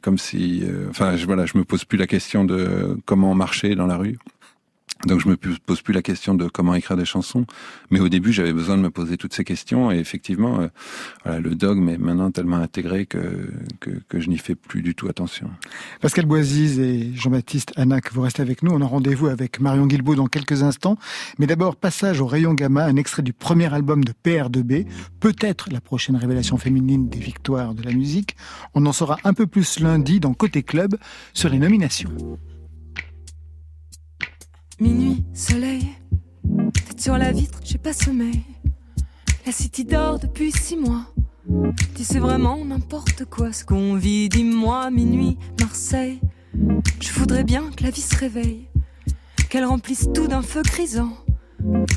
[0.00, 3.86] comme si, euh, enfin voilà, je me pose plus la question de comment marcher dans
[3.86, 4.18] la rue.
[5.04, 7.44] Donc je me pose plus la question de comment écrire des chansons,
[7.90, 10.68] mais au début j'avais besoin de me poser toutes ces questions et effectivement
[11.26, 15.08] euh, le dogme est maintenant tellement intégré que, que, je n'y fais plus du tout
[15.08, 15.50] attention.
[16.00, 18.72] Pascal Boisise et Jean-Baptiste Anac, vous restez avec nous.
[18.72, 20.96] On a rendez-vous avec Marion Guilbault dans quelques instants.
[21.38, 24.86] Mais d'abord, passage au rayon gamma, un extrait du premier album de PR2B,
[25.20, 28.36] peut-être la prochaine révélation féminine des victoires de la musique.
[28.74, 30.96] On en saura un peu plus lundi dans Côté Club
[31.34, 32.10] sur les nominations.
[34.78, 35.88] Minuit, soleil,
[36.86, 38.42] tête sur la vitre, j'ai pas sommeil.
[39.46, 41.06] La city dort depuis six mois.
[41.94, 46.20] Dis c'est vraiment n'importe quoi ce qu'on vit, dis-moi, minuit, Marseille.
[47.00, 48.68] Je voudrais bien que la vie se réveille,
[49.48, 51.16] qu'elle remplisse tout d'un feu grisant,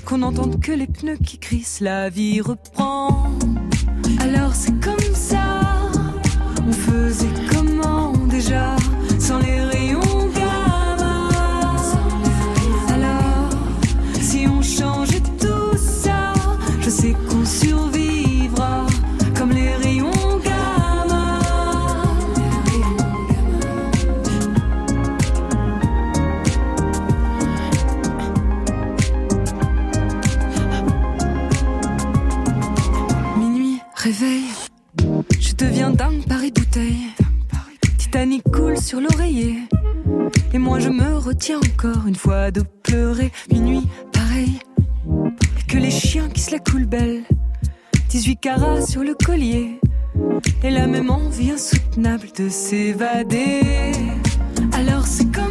[0.05, 3.29] qu'on n'entende que les pneus qui crissent, la vie reprend.
[4.21, 5.91] Alors c'est comme ça,
[6.65, 8.77] on faisait comment déjà,
[33.99, 34.45] réveil,
[35.39, 37.07] je deviens dingue Paris bouteille.
[37.97, 39.57] Titanic coule sur l'oreiller.
[40.53, 43.31] Et moi je me retiens encore une fois de pleurer.
[43.51, 44.59] Minuit, pareil.
[45.67, 47.23] Que les chiens qui se la coulent belle.
[48.09, 49.79] 18 carats sur le collier.
[50.63, 53.91] Et la même envie insoutenable de s'évader.
[54.71, 55.48] Alors c'est comme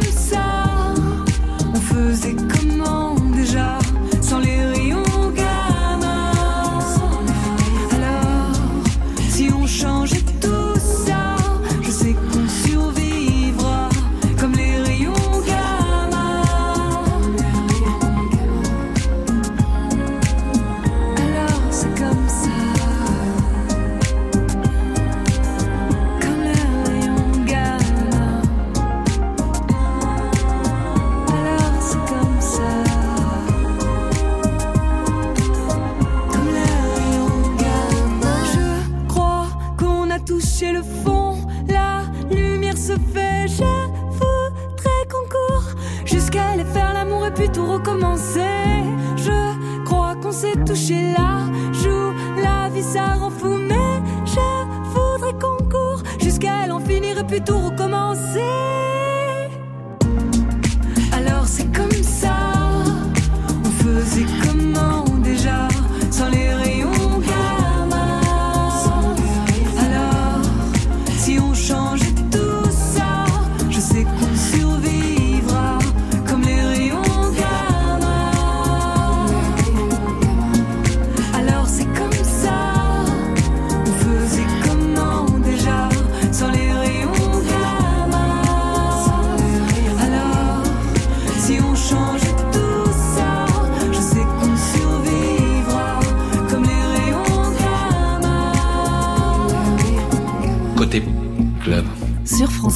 [57.29, 58.78] puis tout recommencer.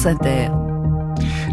[0.04, 0.48] France Inter.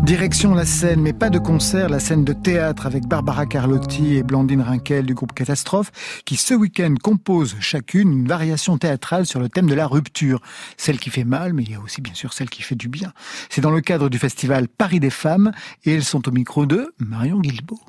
[0.03, 4.23] Direction la scène, mais pas de concert, la scène de théâtre avec Barbara Carlotti et
[4.23, 5.91] Blandine Rinkel du groupe Catastrophe,
[6.25, 10.41] qui ce week-end composent chacune une variation théâtrale sur le thème de la rupture.
[10.75, 12.89] Celle qui fait mal, mais il y a aussi bien sûr celle qui fait du
[12.89, 13.13] bien.
[13.49, 15.53] C'est dans le cadre du festival Paris des femmes,
[15.85, 17.79] et elles sont au micro de Marion Guilbault.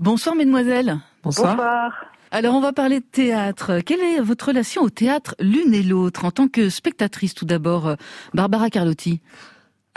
[0.00, 1.00] Bonsoir mesdemoiselles.
[1.24, 1.92] Bonsoir.
[2.30, 3.80] Alors on va parler de théâtre.
[3.84, 7.88] Quelle est votre relation au théâtre l'une et l'autre en tant que spectatrice tout d'abord,
[7.88, 7.94] euh,
[8.34, 9.20] Barbara Carlotti?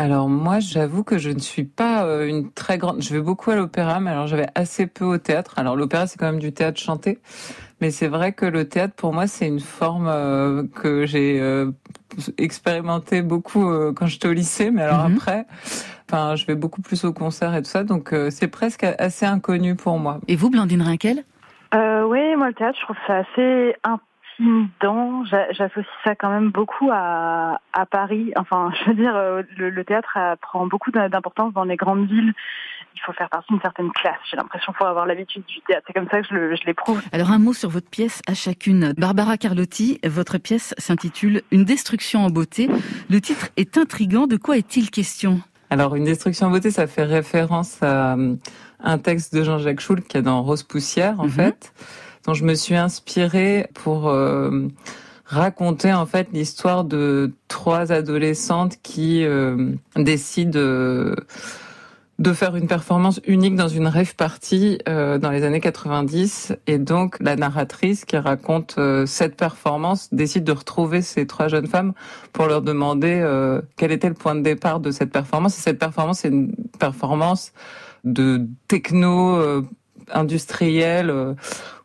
[0.01, 3.01] Alors moi, j'avoue que je ne suis pas euh, une très grande.
[3.01, 5.55] Je vais beaucoup à l'opéra, mais alors j'avais assez peu au théâtre.
[5.57, 7.19] Alors l'opéra, c'est quand même du théâtre chanté,
[7.81, 11.71] mais c'est vrai que le théâtre, pour moi, c'est une forme euh, que j'ai euh,
[12.37, 14.71] expérimenté beaucoup euh, quand j'étais au lycée.
[14.71, 15.17] Mais alors Mhm.
[15.17, 15.45] après,
[16.09, 19.75] enfin, je vais beaucoup plus au concert et tout ça, donc c'est presque assez inconnu
[19.75, 20.19] pour moi.
[20.29, 21.25] Et vous, Blandine Rinkel
[21.75, 23.75] Euh, oui, moi le théâtre, je trouve ça assez
[24.39, 25.25] intimidant.
[25.25, 28.31] J'a- J'associe ça quand même beaucoup à, à Paris.
[28.35, 32.33] Enfin, je veux dire, euh, le, le théâtre prend beaucoup d'importance dans les grandes villes.
[32.95, 34.17] Il faut faire partie d'une certaine classe.
[34.29, 35.83] J'ai l'impression qu'il faut avoir l'habitude du théâtre.
[35.87, 37.01] C'est comme ça que je l'éprouve.
[37.13, 38.93] Alors un mot sur votre pièce à chacune.
[38.97, 42.67] Barbara Carlotti, votre pièce s'intitule Une destruction en beauté.
[43.09, 44.27] Le titre est intrigant.
[44.27, 45.39] De quoi est-il question?
[45.71, 48.35] Alors, une destruction en beauté, ça fait référence à euh,
[48.83, 51.29] un texte de Jean-Jacques Schultz qui est dans Rose Poussière, en Mhm.
[51.29, 51.73] fait,
[52.25, 54.67] dont je me suis inspirée pour euh,
[55.25, 61.15] raconter en fait l'histoire de trois adolescentes qui euh, décident euh,
[62.17, 67.15] de faire une performance unique dans une rave party dans les années 90 et donc
[67.21, 71.93] la narratrice qui raconte cette performance décide de retrouver ces trois jeunes femmes
[72.33, 73.25] pour leur demander
[73.77, 75.57] quel était le point de départ de cette performance.
[75.57, 77.53] Et cette performance c'est une performance
[78.03, 79.63] de techno
[80.09, 81.33] euh, industriel euh,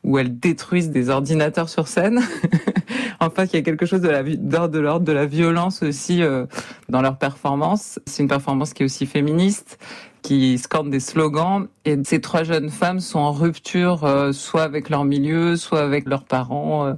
[0.03, 2.21] où elles détruisent des ordinateurs sur scène.
[3.21, 6.23] en fait, il y a quelque chose de d'ordre de l'ordre de la violence aussi
[6.23, 6.47] euh,
[6.89, 7.99] dans leur performance.
[8.07, 9.79] C'est une performance qui est aussi féministe,
[10.25, 11.69] qui scande des slogans.
[11.85, 16.09] Et ces trois jeunes femmes sont en rupture, euh, soit avec leur milieu, soit avec
[16.09, 16.87] leurs parents.
[16.87, 16.95] euh,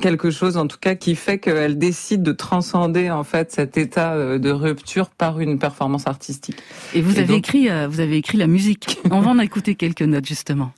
[0.00, 4.14] quelque chose, en tout cas, qui fait qu'elles décident de transcender en fait cet état
[4.14, 6.56] euh, de rupture par une performance artistique.
[6.94, 8.98] Et vous Et avez donc- écrit, vous avez écrit la musique.
[9.10, 10.70] On va en écouter quelques notes justement.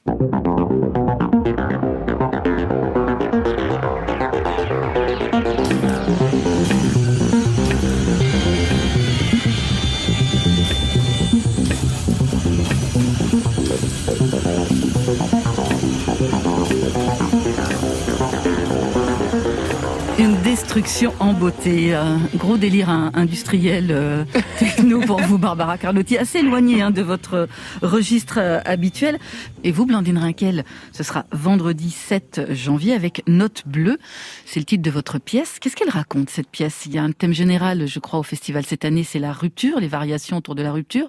[20.86, 24.24] Une destruction en beauté, un gros délire hein, industriel euh,
[24.60, 27.48] techno pour vous, Barbara Carlotti, assez éloigné hein, de votre
[27.82, 29.18] registre euh, habituel.
[29.64, 30.62] Et vous, Blandine Rinkel,
[30.92, 33.98] ce sera vendredi 7 janvier avec Note bleue.
[34.44, 35.58] C'est le titre de votre pièce.
[35.58, 36.86] Qu'est-ce qu'elle raconte cette pièce?
[36.86, 39.80] Il y a un thème général, je crois, au festival cette année, c'est la rupture,
[39.80, 41.08] les variations autour de la rupture.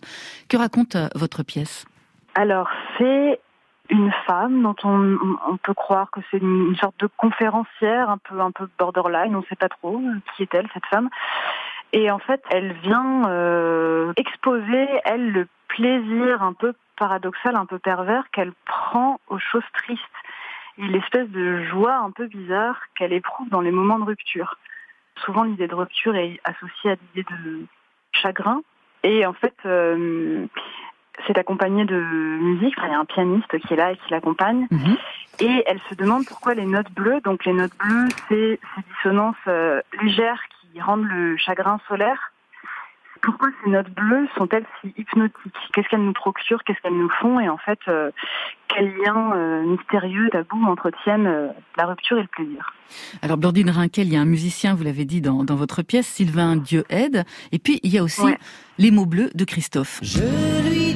[0.50, 1.86] Que raconte euh, votre pièce?
[2.34, 2.68] Alors,
[2.98, 3.40] c'est
[3.90, 8.52] une femme dont on, peut croire que c'est une, sorte de conférencière, un peu, un
[8.52, 11.10] peu borderline, on ne sait pas trop euh, qui est-elle, cette femme.
[11.94, 17.80] Et en fait, elle vient euh, exposer, elle, le plaisir un peu paradoxal, un peu
[17.80, 20.02] pervers qu'elle prend aux choses tristes
[20.78, 24.58] et l'espèce de joie un peu bizarre qu'elle éprouve dans les moments de rupture.
[25.26, 27.66] Souvent, l'idée de rupture est associée à l'idée de
[28.12, 28.62] chagrin.
[29.04, 30.48] Et en fait, euh,
[31.26, 32.76] c'est accompagné de musique.
[32.78, 34.68] Enfin, il y a un pianiste qui est là et qui l'accompagne.
[35.40, 37.22] Et elle se demande pourquoi les notes bleues.
[37.24, 42.34] Donc les notes bleues, c'est ces dissonances euh, légères qui rendent le chagrin solaire.
[43.24, 45.54] Pourquoi ces notes bleues sont-elles si hypnotiques?
[45.74, 46.64] Qu'est-ce qu'elles nous procurent?
[46.64, 47.40] Qu'est-ce qu'elles nous font?
[47.40, 48.12] Et en fait, euh,
[48.68, 51.48] quel lien euh, mystérieux, tabou entretiennent euh,
[51.78, 52.74] la rupture et le plaisir?
[53.24, 56.08] Alors, Blandine Rinkel, il y a un musicien, vous l'avez dit dans, dans votre pièce,
[56.08, 57.26] Sylvain Dieu aide.
[57.52, 58.38] Et puis, il y a aussi Ouais.
[58.78, 60.00] les mots bleus de Christophe.
[60.04, 60.20] Je
[60.70, 60.87] lui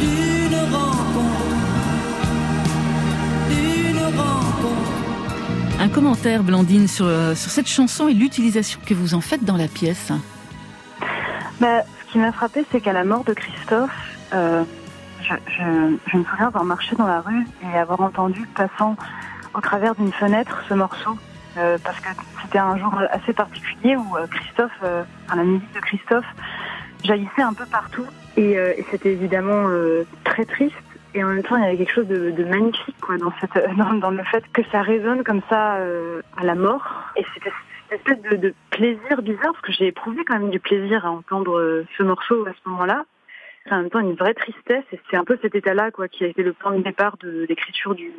[0.00, 1.44] d'une rencontre.
[3.48, 5.80] D'une rencontre.
[5.80, 9.56] Un commentaire, Blandine, sur, euh, sur cette chanson et l'utilisation que vous en faites dans
[9.56, 10.12] la pièce.
[11.60, 13.90] Bah, ce qui m'a frappé, c'est qu'à la mort de Christophe,
[14.32, 14.64] euh,
[15.22, 18.96] je, je- je me souviens avoir marché dans la rue et avoir entendu passant
[19.54, 21.18] au travers d'une fenêtre ce morceau.
[21.56, 22.06] euh, parce que
[22.42, 26.24] c'était un jour assez particulier où euh, Christophe, euh, enfin, la musique de Christophe,
[27.02, 28.04] jaillissait un peu partout.
[28.36, 30.76] Et, euh, c'était évidemment euh, très triste.
[31.14, 33.76] Et en même temps, il y avait quelque chose de, de magnifique quoi, dans, cette,
[33.76, 37.12] dans, dans le fait que ça résonne comme ça euh, à la mort.
[37.16, 37.52] Et c'était
[37.88, 41.10] cette espèce de, de plaisir bizarre, parce que j'ai éprouvé quand même du plaisir à
[41.10, 43.04] entendre euh, ce morceau à ce moment-là.
[43.64, 46.24] C'est en même temps une vraie tristesse, et c'est un peu cet état-là quoi, qui
[46.24, 48.10] a été le point de départ de l'écriture du,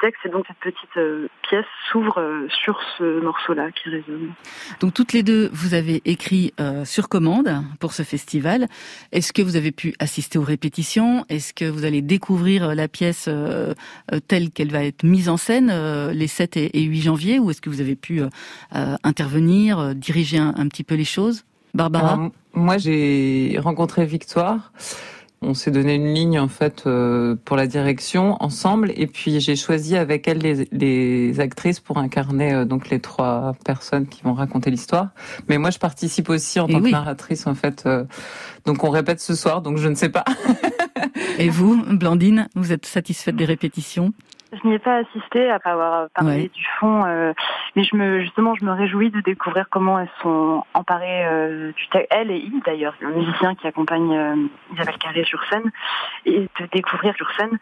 [0.00, 0.20] texte.
[0.24, 4.32] Et donc cette petite euh, pièce s'ouvre euh, sur ce morceau-là qui résonne.
[4.80, 8.66] Donc, toutes les deux, vous avez écrit euh, sur commande pour ce festival.
[9.12, 11.24] Est-ce que vous avez pu assister aux répétitions?
[11.28, 13.28] Est-ce que vous allez découvrir la pièce
[14.28, 15.72] telle qu'elle va être mise en scène
[16.12, 17.38] les 7 et, et 8 janvier?
[17.38, 18.22] Ou est-ce que vous avez pu
[18.70, 21.44] intervenir, diriger un petit peu les choses?
[21.74, 24.72] Barbara Alors, moi, j'ai rencontré Victoire.
[25.42, 29.56] On s'est donné une ligne en fait euh, pour la direction ensemble, et puis j'ai
[29.56, 34.34] choisi avec elle les, les actrices pour incarner euh, donc les trois personnes qui vont
[34.34, 35.08] raconter l'histoire.
[35.48, 36.90] Mais moi, je participe aussi en Et tant oui.
[36.90, 37.84] que narratrice en fait.
[37.86, 38.04] euh,
[38.66, 40.24] donc on répète ce soir, donc je ne sais pas.
[41.38, 44.12] Et vous, Blandine, vous êtes satisfaite des répétitions?
[44.52, 46.50] Je n'y ai pas assisté après avoir parlé Ouais.
[46.52, 47.32] du fond, euh,
[47.76, 51.88] mais je me justement je me réjouis de découvrir comment elles sont emparées euh, du
[51.88, 52.08] texte.
[52.10, 54.34] Elle et il d'ailleurs, un musicien qui accompagne euh,
[54.74, 55.70] Isabelle Carré sur scène,
[56.26, 57.58] et de découvrir sur scène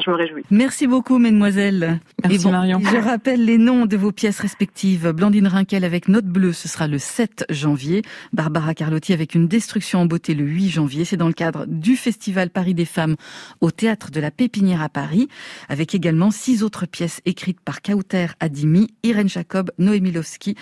[0.00, 0.42] je me réjouis.
[0.50, 2.00] Merci beaucoup, mesdemoiselles.
[2.22, 2.80] Merci, bon, Marion.
[2.80, 5.12] Je rappelle les noms de vos pièces respectives.
[5.12, 8.02] Blandine Rinkel avec Note Bleue, ce sera le 7 janvier.
[8.32, 11.04] Barbara Carlotti avec Une destruction en beauté le 8 janvier.
[11.04, 13.16] C'est dans le cadre du Festival Paris des femmes
[13.60, 15.28] au Théâtre de la Pépinière à Paris,
[15.68, 20.56] avec également six autres pièces écrites par Kauter Adimi, Irène Jacob, Noémie Lovski,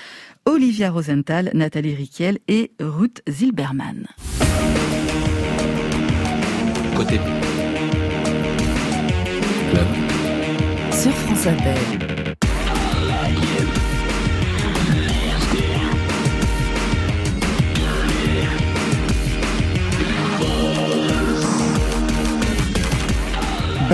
[0.44, 4.06] Olivia Rosenthal, Nathalie Riquel et Ruth Zilberman.
[6.96, 7.18] Côté
[11.42, 12.21] Sur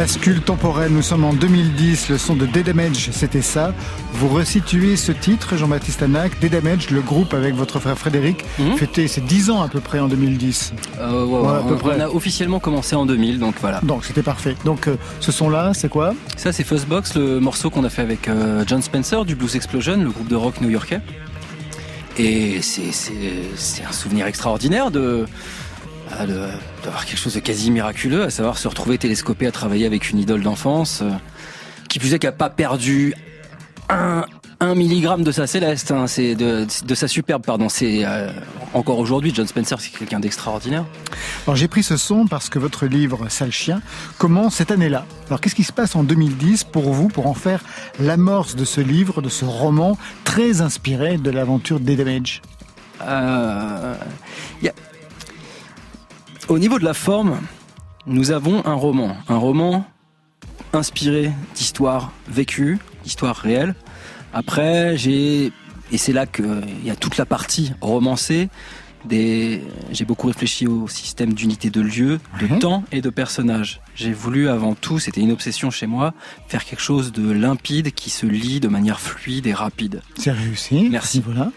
[0.03, 3.75] Bascule temporelle, nous sommes en 2010, le son de Dead Damage, c'était ça.
[4.13, 8.45] Vous resituez ce titre, Jean-Baptiste Anac, Dead Damage, le groupe avec votre frère Frédéric,
[8.77, 10.73] fêtait ses 10 ans à peu près en 2010.
[11.01, 11.97] Euh, ouais, ouais, Ouais, à peu on, près.
[11.97, 13.81] on a officiellement commencé en 2000, donc voilà.
[13.83, 14.55] Donc c'était parfait.
[14.65, 16.15] Donc euh, ce son-là, c'est quoi?
[16.37, 19.97] Ça, c'est Fuzzbox, le morceau qu'on a fait avec euh, John Spencer du Blues Explosion,
[19.97, 21.01] le groupe de rock new-yorkais.
[22.19, 25.27] Et c'est un souvenir extraordinaire de-
[26.83, 30.19] d'avoir quelque chose de quasi miraculeux, à savoir se retrouver télescopé à travailler avec une
[30.19, 31.11] idole d'enfance, euh,
[31.89, 33.15] qui plus est qui a pas perdu
[33.91, 34.25] un,
[34.61, 37.69] un milligramme de sa céleste, hein, c'est de, de sa superbe, pardon.
[37.69, 38.31] C'est euh,
[38.75, 40.85] encore aujourd'hui, John Spencer, c'est quelqu'un d'extraordinaire.
[41.47, 43.81] Alors j'ai pris ce son parce que votre livre Sale Chien
[44.19, 45.07] commence cette année-là.
[45.29, 47.63] Alors qu'est-ce qui se passe en 2010 pour vous pour en faire
[48.01, 52.43] l'amorce de ce livre, de ce roman très inspiré de l'aventure Dead Damage
[53.03, 53.95] Euh,
[54.63, 54.73] y a-
[56.49, 57.39] Au niveau de la forme,
[58.07, 59.15] nous avons un roman.
[59.29, 59.85] Un roman
[60.73, 63.75] inspiré d'histoires vécues, d'histoires réelles.
[64.33, 65.53] Après, j'ai...
[65.93, 68.49] Et c'est là qu'il y a toute la partie romancée.
[69.05, 69.63] Des...
[69.93, 73.83] J'ai beaucoup réfléchi au système d'unité de lieu, de temps et de personnages.
[73.95, 76.15] J'ai voulu avant tout, c'était une obsession chez moi,
[76.47, 80.01] faire quelque chose de limpide qui se lit de manière fluide et rapide.
[80.17, 80.89] C'est réussi.
[80.91, 81.21] Merci.
[81.21, 81.53] Voilà.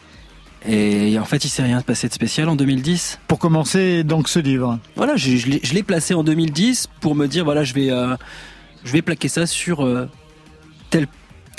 [0.68, 3.20] Et en fait, il s'est rien passé de spécial en 2010.
[3.28, 4.78] Pour commencer donc ce livre.
[4.95, 8.16] Voilà, je, je l'ai- placé en 2010 pour me dire voilà, je vais, euh,
[8.84, 10.07] je vais plaquer ça sur euh,
[10.91, 11.07] telle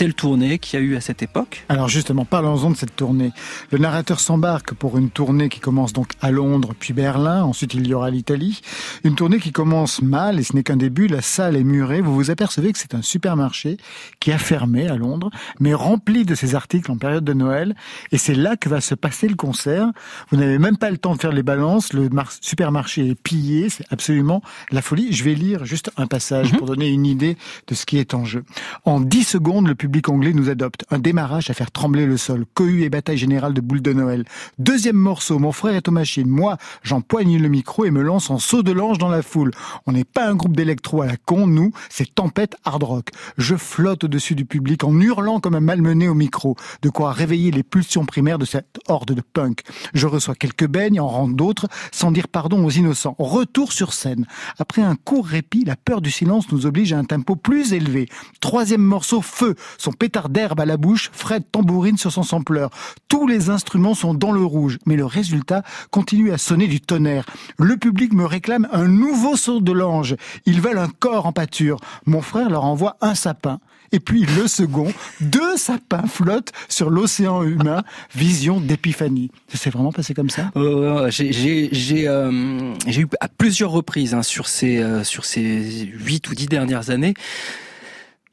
[0.03, 1.65] telle tournée qu'il y a eu à cette époque.
[1.69, 3.31] Alors justement, parlons-en de cette tournée.
[3.71, 7.87] Le narrateur s'embarque pour une tournée qui commence donc à Londres, puis Berlin, ensuite il
[7.87, 8.63] y aura l'Italie.
[9.05, 12.01] Une tournée qui commence mal, et ce n'est qu'un début, la salle est murée.
[12.01, 13.77] Vous vous apercevez que c'est un supermarché
[14.19, 15.31] qui a fermé à Londres,
[15.61, 17.77] mais rempli de ses articles en période de Noël.
[18.11, 19.87] Et c'est là que va se passer le concert.
[20.33, 23.69] Vous n'avez même pas le temps de faire les balances, le mar- supermarché est pillé,
[23.69, 24.43] c'est absolument
[24.73, 25.13] la folie.
[25.13, 27.37] Je vais lire juste un passage pour donner une idée
[27.69, 28.43] de ce qui est en jeu.
[28.85, 30.85] En 10 secondes, le public anglais nous adopte.
[30.91, 32.45] Un démarrage à faire trembler le sol.
[32.55, 34.25] Cohue et bataille générale de boules de Noël.
[34.59, 36.29] Deuxième morceau, mon frère est aux machines.
[36.29, 39.51] Moi, j'empoigne le micro et me lance en saut de l'ange dans la foule.
[39.87, 43.09] On n'est pas un groupe d'électro à la con, nous, c'est tempête hard rock.
[43.39, 46.57] Je flotte au-dessus du public en hurlant comme un malmené au micro.
[46.83, 49.61] De quoi réveiller les pulsions primaires de cette horde de punk.
[49.95, 53.17] Je reçois quelques beignes, en rends d'autres, sans dire pardon aux innocents.
[53.19, 54.27] Retour sur scène.
[54.59, 58.09] Après un court répit, la peur du silence nous oblige à un tempo plus élevé.
[58.41, 59.55] Troisième morceau, feu.
[59.79, 62.71] Son pétard d'herbe à la bouche, Fred tambourine sur son sampleur.
[63.09, 67.27] Tous les instruments sont dans le rouge, mais le résultat continue à sonner du tonnerre.
[67.59, 70.17] Le public me réclame un nouveau saut de l'ange.
[70.47, 71.79] Ils veulent un corps en pâture.
[72.07, 73.61] Mon frère leur envoie un sapin.
[73.95, 77.83] Et puis le second, deux sapins flottent sur l'océan humain.
[78.15, 79.31] Vision d'épiphanie.
[79.49, 80.51] Ça s'est vraiment passé comme ça?
[80.57, 86.35] Euh, j'ai euh, eu à plusieurs reprises hein, sur ces euh, sur ces huit ou
[86.35, 87.15] dix dernières années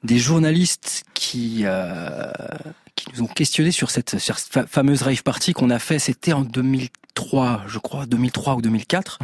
[0.03, 2.31] des journalistes qui euh,
[2.95, 5.99] qui nous ont questionné sur cette, sur cette fa- fameuse rave party qu'on a fait.
[5.99, 6.43] C'était en
[7.15, 9.19] 2003, je crois, 2003 ou 2004,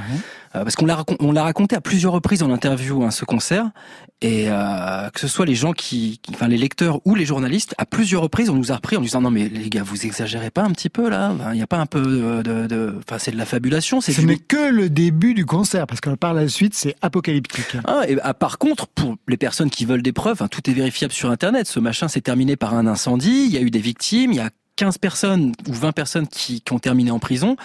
[0.55, 3.25] Euh, parce qu'on l'a racon- on l'a raconté à plusieurs reprises en interview hein, ce
[3.25, 3.71] concert,
[4.21, 7.75] et euh, que ce soit les gens qui, qui- enfin les lecteurs ou les journalistes,
[7.77, 10.05] à plusieurs reprises, on nous a repris en nous disant non mais les gars, vous
[10.05, 11.33] exagérez pas un petit peu là?
[11.51, 14.13] Il n'y a pas un peu de, de, de- enfin c'est de la fabulation, c'est
[14.13, 17.75] Ce du- n'est que le début du concert, parce que par la suite, c'est apocalyptique.
[17.85, 20.73] ah, et ah, par contre, pour les personnes qui veulent des preuves, hein, tout est
[20.73, 21.67] vérifiable sur Internet.
[21.67, 24.41] Ce machin s'est terminé par un incendie, il y a eu des victimes, il y
[24.41, 27.55] a 15 personnes ou 20 personnes qui, qui ont terminé en prison.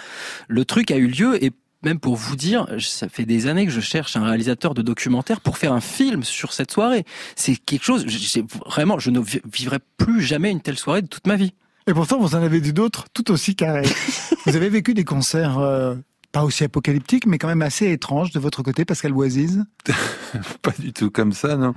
[0.47, 1.51] Le truc a eu lieu et
[1.83, 5.41] même pour vous dire, ça fait des années que je cherche un réalisateur de documentaire
[5.41, 7.05] pour faire un film sur cette soirée.
[7.35, 8.05] C'est quelque chose,
[8.67, 11.53] vraiment, je ne vi- vivrai plus jamais une telle soirée de toute ma vie.
[11.87, 13.89] Et pourtant, vous en avez vu d'autres tout aussi carrés.
[14.45, 15.95] vous avez vécu des concerts euh,
[16.31, 19.65] pas aussi apocalyptiques, mais quand même assez étranges de votre côté, Pascal Boisise
[20.61, 21.73] Pas du tout comme ça, non.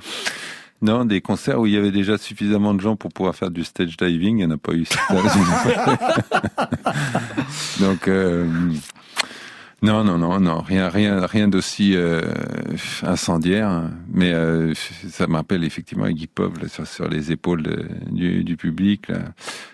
[0.85, 3.65] Non, des concerts où il y avait déjà suffisamment de gens pour pouvoir faire du
[3.65, 4.85] stage diving, il n'y en a pas eu.
[7.81, 8.47] Donc, euh,
[9.83, 12.23] Non, non, non, non, rien, rien, rien d'aussi euh,
[13.03, 13.91] incendiaire.
[14.13, 14.73] Mais euh,
[15.11, 19.09] ça me rappelle effectivement Iggy Pop là, sur, sur les épaules de- du, du public.
[19.09, 19.19] Là.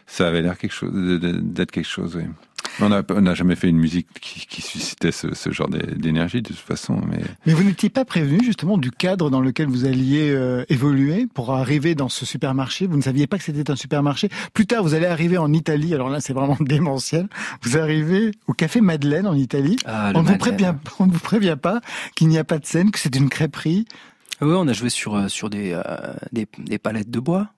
[0.06, 2.16] Ça avait l'air quelque chose, d'être quelque chose.
[2.16, 2.24] Oui.
[2.82, 6.48] On n'a jamais fait une musique qui, qui suscitait ce, ce genre d'é- d'énergie de
[6.48, 7.00] toute façon.
[7.06, 11.26] Mais Mais vous n'étiez pas prévenu justement du cadre dans lequel vous alliez euh, évoluer
[11.32, 12.86] pour arriver dans ce supermarché?
[12.86, 14.28] Vous ne saviez pas que c'était un supermarché?
[14.54, 15.94] Plus tard, vous allez arriver en Italie.
[15.94, 17.28] Alors là, c'est vraiment démentiel.
[17.62, 19.76] Vous arrivez au café Madeleine en Italie.
[19.84, 21.80] Ah, on, ne vous prévient, on ne vous prévient pas
[22.14, 23.84] qu'il n'y a pas de scène, que c'est une crêperie.
[24.40, 25.82] Oui, on a joué sur euh, sur des, euh,
[26.32, 27.48] des des palettes de bois.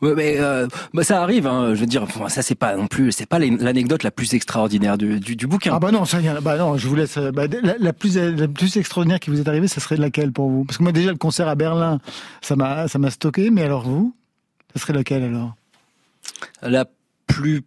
[0.00, 1.46] Ouais, mais euh, bah, ça arrive.
[1.46, 4.34] Hein, je veux dire, ça c'est pas non plus, c'est pas l'an- l'anecdote la plus
[4.34, 5.72] extraordinaire du, du, du bouquin.
[5.74, 7.16] Ah bah non, ça y a- bah non, je vous laisse.
[7.16, 10.30] euh, bah, la, la plus la plus extraordinaire qui vous est arrivée, ça serait laquelle
[10.32, 10.64] pour vous?
[10.64, 11.98] Parce que moi déjà le concert à Berlin,
[12.42, 13.50] ça m'a ça m'a stocké.
[13.50, 14.14] Mais alors vous,
[14.74, 15.54] ça serait laquelle alors?
[16.62, 16.84] La
[17.26, 17.62] plus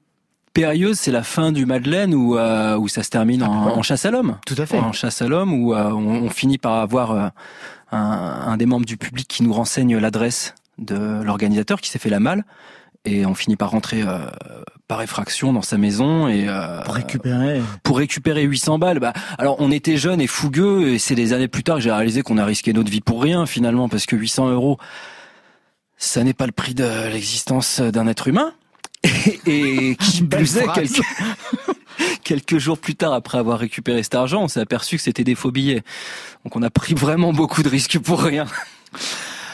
[0.53, 3.77] périlleuse, c'est la fin du Madeleine où euh, où ça se termine en, voilà.
[3.77, 4.37] en chasse à l'homme.
[4.45, 4.79] Tout à fait.
[4.79, 7.27] En chasse à l'homme où euh, on, on finit par avoir euh,
[7.91, 7.99] un,
[8.47, 12.19] un des membres du public qui nous renseigne l'adresse de l'organisateur qui s'est fait la
[12.19, 12.43] malle
[13.05, 14.19] et on finit par rentrer euh,
[14.87, 17.61] par effraction dans sa maison et euh, Pour récupérer.
[17.83, 18.99] pour récupérer 800 balles.
[18.99, 21.91] Bah, alors on était jeunes et fougueux et c'est des années plus tard que j'ai
[21.91, 24.77] réalisé qu'on a risqué notre vie pour rien finalement parce que 800 euros,
[25.97, 28.53] ça n'est pas le prix de l'existence d'un être humain.
[29.47, 31.01] Et, et qui plus est, quelques,
[32.23, 35.33] quelques jours plus tard après avoir récupéré cet argent, on s'est aperçu que c'était des
[35.33, 35.81] faux billets.
[36.43, 38.45] Donc on a pris vraiment beaucoup de risques pour rien.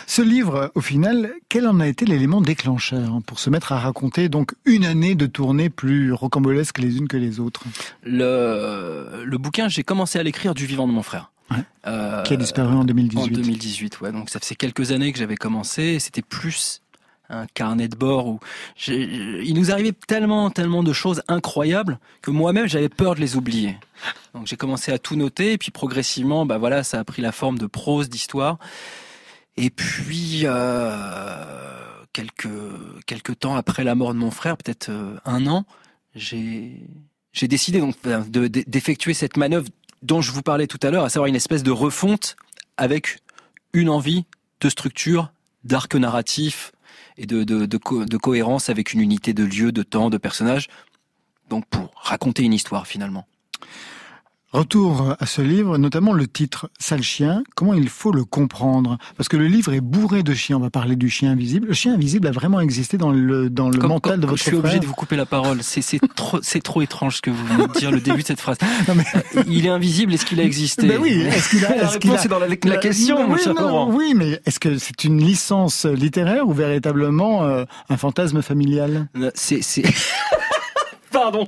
[0.10, 4.30] Ce livre, au final, quel en a été l'élément déclencheur pour se mettre à raconter
[4.30, 7.64] donc une année de tournées plus rocambolesques les unes que les autres?
[8.03, 11.32] Le, le bouquin, j'ai commencé à l'écrire du vivant de mon frère.
[11.51, 11.58] Ouais.
[11.88, 13.20] Euh, Qui a disparu en 2018.
[13.22, 14.14] En 2018, ouais.
[14.14, 15.99] Donc ça faisait quelques années que j'avais commencé.
[15.99, 16.82] C'était plus
[17.30, 18.39] un carnet de bord où
[18.88, 23.76] il nous arrivait tellement, tellement de choses incroyables que moi-même j'avais peur de les oublier.
[24.34, 27.34] Donc j'ai commencé à tout noter et puis progressivement, bah voilà, ça a pris la
[27.34, 28.58] forme de prose, d'histoire.
[29.58, 31.36] Et puis euh,
[32.14, 32.47] quelques
[33.05, 35.66] quelques temps après la mort de mon frère, peut-être euh, un an,
[36.16, 36.80] j'ai
[37.43, 39.68] décidé de- d'effectuer cette manœuvre
[40.03, 42.36] dont je vous parlais tout à l'heure, à savoir une espèce de refonte
[42.78, 43.20] avec
[43.74, 44.26] une envie
[44.62, 45.32] de structure,
[45.64, 46.72] d'arc narratif
[47.18, 50.18] et de, de, de, co- de cohérence avec une unité de lieu, de temps, de
[50.18, 50.68] personnages.
[51.49, 53.26] Donc pour raconter une histoire finalement.
[54.53, 58.97] Retour à ce livre, notamment le titre Sale chien, comment il faut le comprendre?
[59.17, 61.67] Parce que le livre est bourré de chiens, on va parler du chien invisible.
[61.67, 64.37] Le chien invisible a vraiment existé dans le, dans le Comme- mental comme- de votre
[64.37, 65.59] je suis frère obligé de vous couper la parole.
[65.63, 68.27] C'est c'est trop, c'est trop étrange ce que vous venez de dire le début de
[68.27, 68.57] cette phrase.
[68.87, 69.03] Non, mais-
[69.35, 70.13] Euh, Il est invisible.
[70.13, 70.87] Est-ce qu'il a existé?
[70.87, 73.93] Ben oui, est-ce qu'il a, La a- est dans la, la question, mon oui, non,
[73.93, 79.09] oui, mais est-ce que c'est une licence littéraire ou véritablement euh, un fantasme familial?
[79.17, 79.83] Euh, C'est, c'est...
[81.22, 81.47] Pardon.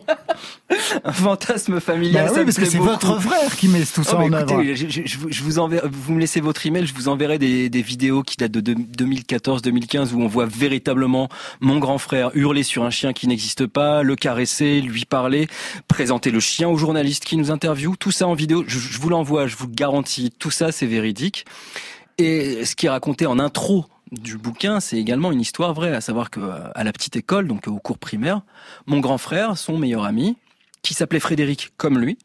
[1.03, 2.23] Un fantasme familial.
[2.25, 4.35] Bah ça oui, me parce que c'est votre frère qui met tout ça Oh, mais
[4.35, 4.51] en œuvre.
[4.61, 7.07] écoutez, je, je- je vous- je vous enverrai, vous me laissez votre email, je vous
[7.07, 11.97] enverrai des, des vidéos qui datent de deux- 2014-2015 où on voit véritablement mon grand
[11.97, 15.47] frère hurler sur un chien qui n'existe pas, le caresser, lui parler,
[15.87, 18.63] présenter le chien au journaliste qui nous interviewe, tout ça en vidéo.
[18.67, 21.45] Je, je vous l'envoie, je vous le garantis, tout ça c'est véridique.
[22.17, 26.01] Et ce qui est raconté en intro du bouquin, c'est également une histoire vraie, à
[26.01, 26.39] savoir que
[26.73, 28.41] à la petite école, donc au cours primaire,
[28.87, 30.37] mon grand frère, son meilleur ami,
[30.81, 32.17] qui s'appelait Frédéric comme lui,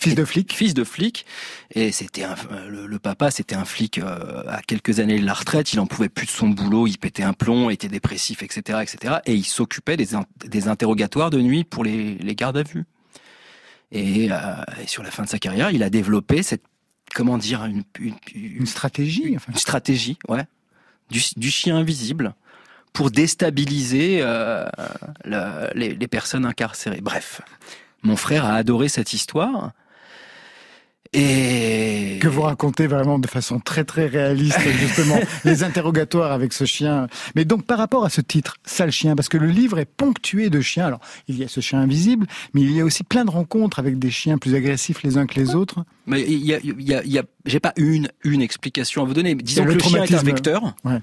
[0.00, 0.52] Fils de flic.
[0.54, 1.26] fils de flic,
[1.74, 2.24] et c'était
[2.68, 5.86] le, le papa, c'était un flic euh, à quelques années de la retraite, il en
[5.86, 9.16] pouvait plus de son boulot, il pétait un plomb, était dépressif, etc., etc.
[9.26, 12.84] Et il s'occupait des, in- des interrogatoires de nuit pour les, les gardes à vue.
[13.90, 14.36] Et, euh,
[14.82, 16.62] et sur la fin de sa carrière, il a développé cette,
[17.14, 19.32] comment dire, une, une- une- Une stratégie.
[19.34, 19.50] Enfin.
[19.52, 20.44] une stratégie, ouais,
[21.10, 22.34] du, chien invisible
[22.92, 24.66] pour déstabiliser euh,
[25.24, 27.00] le- les, les personnes incarcérées.
[27.00, 27.40] Bref,
[28.02, 29.72] mon frère a adoré cette histoire.
[31.14, 36.64] Et Que vous racontez vraiment de façon très très réaliste, justement, les interrogatoires avec ce
[36.64, 37.06] chien.
[37.34, 40.50] Mais donc par rapport à ce titre, Sale chien, parce que le livre est ponctué
[40.50, 40.86] de chiens.
[40.86, 43.78] Alors, il y a ce chien invisible, mais il y a aussi plein de rencontres
[43.78, 45.84] avec des chiens plus agressifs les uns que les autres.
[46.06, 49.14] Mais il y a, y a, y a- j'ai pas une une explication à vous
[49.14, 49.34] donner.
[49.34, 50.74] mais Disons y que le, le chien est un vecteur.
[50.84, 50.98] Ouais.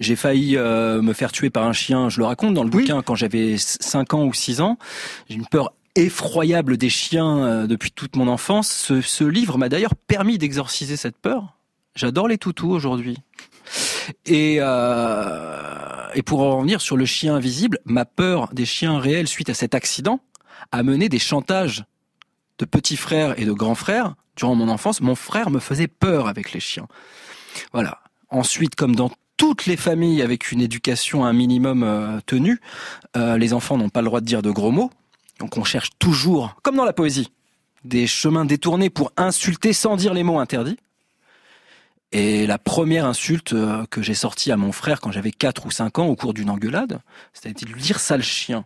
[0.00, 2.08] J'ai failli euh, me faire tuer par un chien.
[2.08, 2.82] Je le raconte dans le Oui.
[2.82, 4.78] bouquin quand j'avais 5 ans ou 6 ans.
[5.28, 5.72] J'ai une peur
[6.04, 8.92] effroyable des chiens euh, depuis toute mon enfance.
[9.00, 11.56] Ce, livre m'a d'ailleurs permis d'exorciser cette peur.
[11.94, 13.18] J'adore les toutous aujourd'hui.
[14.26, 19.28] Et, euh, et pour en revenir sur le chien invisible, ma peur des chiens réels
[19.28, 20.20] suite à cet accident
[20.72, 21.84] a mené des chantages
[22.58, 25.00] de petits frères et de grands frères durant mon enfance.
[25.00, 26.86] Mon frère me faisait peur avec les chiens.
[27.72, 28.00] Voilà.
[28.28, 32.60] Ensuite, comme dans toutes les familles avec une éducation un minimum euh, tenue,
[33.16, 34.90] les enfants n'ont pas le droit de dire de gros mots.
[35.40, 37.32] Donc on cherche toujours, comme dans la poésie,
[37.82, 40.76] des chemins détournés pour insulter sans dire les mots interdits.
[42.12, 45.70] Et la première insulte euh, que j'ai sortie à mon frère quand j'avais 4 ou
[45.70, 47.00] 5 ans au cours d'une engueulade,
[47.32, 48.64] c'était de lui dire sale chien.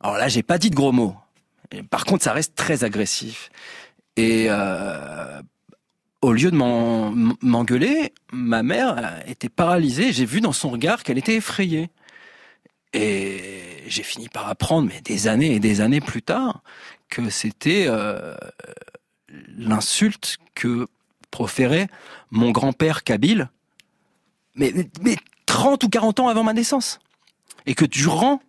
[0.00, 1.16] Alors là, j'ai pas dit de gros mots.
[1.70, 3.50] Et par contre, ça reste très agressif.
[4.16, 5.40] Et euh,
[6.22, 10.12] au lieu de m'en- m'engueuler, ma mère était paralysée.
[10.12, 11.88] J'ai vu dans son regard qu'elle était effrayée.
[12.92, 16.62] Et j'ai fini par apprendre, mais des années et des années plus tard,
[17.08, 18.34] que c'était euh,
[19.56, 20.86] l'insulte que
[21.30, 21.88] proférait
[22.30, 23.50] mon grand-père Kabyle,
[24.54, 24.72] mais,
[25.02, 25.16] mais
[25.46, 26.98] 30 ou 40 ans avant ma naissance.
[27.66, 28.40] Et que durant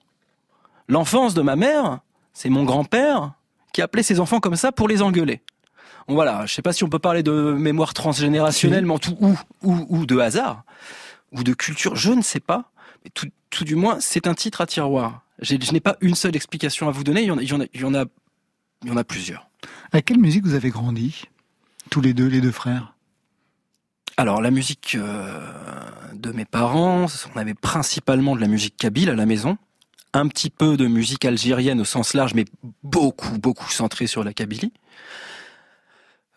[0.87, 1.99] l'enfance de ma mère,
[2.33, 3.33] c'est mon grand-père
[3.73, 5.41] qui appelait ses enfants comme ça pour les engueuler.
[6.07, 9.15] Bon, voilà, je sais pas si on peut parler de mémoire transgénérationnelle, mais en tout,
[9.19, 10.63] ou, ou, ou de hasard,
[11.31, 12.70] ou de culture, je ne sais pas.
[13.03, 15.23] Mais tout, tout du moins, c'est un titre à tiroir.
[15.39, 17.53] Je n'ai pas une seule explication à vous donner, il y en a, il y
[17.53, 18.05] en a, il y en a,
[18.83, 19.49] il y en a plusieurs.
[19.91, 21.23] À quelle musique vous avez grandi
[21.89, 22.93] Tous les deux, les deux frères?
[24.17, 25.51] Alors la musique euh,
[26.13, 29.57] de mes parents, on avait principalement de la musique kabyle à la maison,
[30.13, 32.45] un petit peu de musique algérienne au sens large, mais
[32.83, 34.73] beaucoup, beaucoup centrée sur la Kabylie.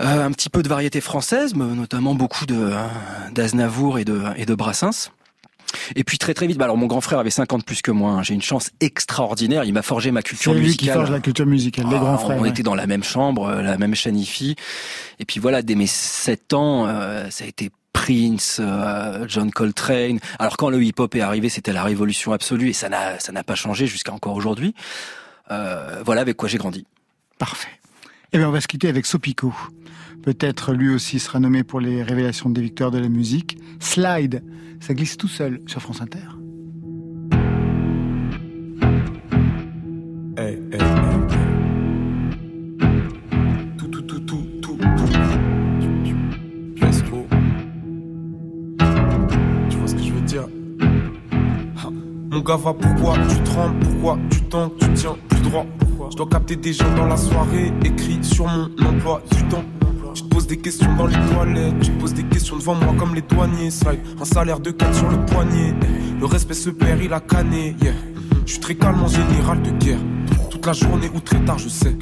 [0.00, 2.86] Euh, un petit peu de variété française, mais notamment beaucoup de euh,
[3.32, 5.10] d'Aznavour et de et de Brassens.
[5.96, 8.12] Et puis très très vite, bah alors mon grand frère avait 50 plus que moi.
[8.12, 8.22] hein.
[8.22, 9.64] J'ai une chance extraordinaire.
[9.64, 10.94] Il m'a forgé ma C'est culture lui qui musicale.
[10.94, 12.38] forge la culture musicale, les Ah, grands frères.
[12.38, 12.50] On ouais.
[12.50, 14.56] était dans la même chambre, euh, la même chaîne IFI.
[15.18, 20.18] Et puis voilà, dès mes 7 ans, euh, ça a été Prince, euh, John Coltrane.
[20.38, 23.42] Alors quand le hip-hop est arrivé, c'était la révolution absolue et ça n'a ça n'a
[23.44, 24.74] pas changé jusqu'à encore aujourd'hui.
[25.50, 26.86] Euh, voilà avec quoi j'ai grandi.
[27.38, 27.68] Parfait.
[28.32, 29.52] Eh bien, on va se quitter avec Sopico.
[30.24, 33.58] Peut-être lui aussi sera nommé pour les révélations des victoires de la musique.
[33.78, 34.42] Slide,
[34.80, 36.18] ça glisse tout seul sur France Inter.
[49.68, 50.48] Tu vois ce que je veux dire?
[51.76, 51.90] Ha.
[52.30, 53.18] Mon gars va pourquoi?
[53.28, 54.18] Tu trembles, pourquoi?
[54.30, 55.66] Tu tentes, tu tiens plus droit.
[56.10, 59.64] Je dois capter des gens dans la soirée, écrit sur mon emploi du temps.
[60.14, 62.94] Tu te poses des questions dans les toilettes, tu te poses des questions devant moi
[62.96, 63.70] comme les douaniers.
[63.70, 65.74] Slide, un salaire de 4 sur le poignet.
[66.20, 67.74] Le respect se perd, il a canné.
[67.82, 67.92] Yeah.
[68.46, 69.98] Je suis très calme en général de guerre.
[70.50, 71.96] Toute la journée ou très tard, je sais.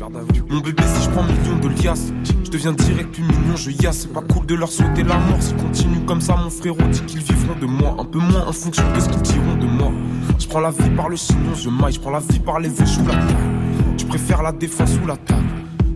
[0.50, 2.12] Mon bébé, si je prends millions de liasses,
[2.44, 4.00] je deviens direct plus mignon, je yasse.
[4.00, 5.40] C'est pas cool de leur souhaiter la mort.
[5.40, 7.96] S'ils continuent comme ça, mon frérot dit qu'ils vivront de moi.
[7.98, 9.90] Un peu moins en fonction de ce qu'ils diront de moi.
[10.38, 11.94] Je prends la vie par le chignon, je maille.
[11.94, 13.50] Je prends la vie par les vœux sous la table.
[13.96, 15.46] Je préfère la défense sous la table.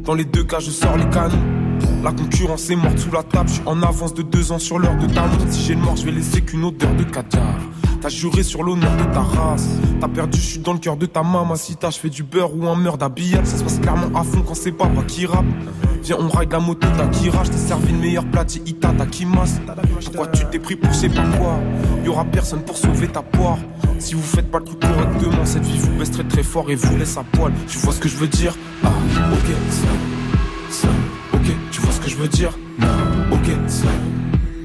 [0.04, 1.55] Dans les deux cas, je sors les canons.
[2.02, 3.48] La concurrence est morte sous la table.
[3.48, 5.40] Je suis en avance de deux ans sur l'heure de ta mort.
[5.50, 7.58] Si j'ai le mort, je vais laisser qu'une odeur de caviar.
[8.00, 9.66] T'as juré sur l'honneur de ta race.
[10.00, 11.90] T'as perdu, je suis dans le cœur de ta mamacita.
[11.90, 13.46] Je fais du beurre ou un meurtre d'habillage.
[13.46, 15.46] Ça se passe clairement à fond quand c'est pas moi qui rappe.
[16.04, 17.42] Viens, on ride la moto d'Akira.
[17.42, 19.58] Je t'ai servi le meilleur plat, j'ai Ita, Takimas.
[20.04, 21.58] Pourquoi tu t'es pris pour je sais pas quoi?
[22.04, 23.58] Y aura personne pour sauver ta poire.
[23.98, 26.96] Si vous faites pas le truc correctement, cette vie vous baisse très fort et vous
[26.96, 27.52] laisse à poil.
[27.66, 28.54] Tu vois ce que je veux dire?
[28.84, 28.88] Ah,
[29.32, 29.50] ok,
[30.70, 30.88] ça,
[31.70, 32.53] tu vois ce que je veux dire?
[32.78, 32.86] Non,
[33.32, 33.88] ok, ça,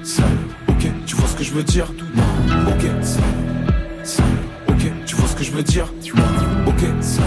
[0.04, 0.24] ça,
[0.68, 1.88] ok, tu vois ce que je veux dire?
[2.16, 3.20] Non, ok, ça,
[4.04, 4.24] ça,
[4.68, 5.86] ok, tu vois ce que je veux dire?
[6.16, 6.24] Non,
[6.68, 7.22] ok, ça,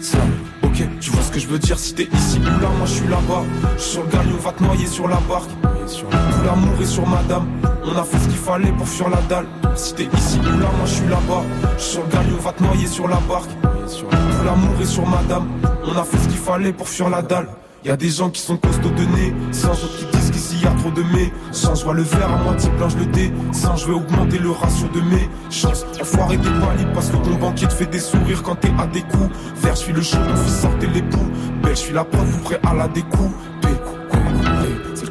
[0.00, 0.18] ça,
[0.62, 1.78] ok, tu vois ce que je veux dire?
[1.78, 3.42] Si t'es ici ou là, moi je suis là-bas.
[3.76, 5.50] Je sur le galion, va te noyer sur la barque.
[5.62, 7.46] Tout l'amour est sur madame.
[7.84, 9.46] On a fait ce qu'il fallait pour fuir la dalle.
[9.76, 11.42] Si t'es ici ou là, moi je suis là-bas.
[11.78, 13.50] Je suis sur le galion, va te noyer sur la barque.
[13.62, 15.46] Tout l'amour est sur madame.
[15.84, 17.48] On a fait ce qu'il fallait pour fuir la dalle.
[17.86, 20.66] Y a des gens qui sont costauds de nez, sans autres qui disent qu'ici y
[20.66, 21.32] a trop de mais.
[21.52, 23.32] Sans je vois le verre à moitié plein, le dé.
[23.52, 25.86] Sans je vais augmenter le ratio de mes chances.
[26.02, 29.02] Enfoiré t'es pas parce que ton banquier te fait des sourires quand t'es à des
[29.02, 29.30] coups.
[29.62, 31.30] Vert, je suis le chaud, ton fils sortez l'époux.
[31.62, 33.30] Belle, je suis la preuve, prêt à la découper.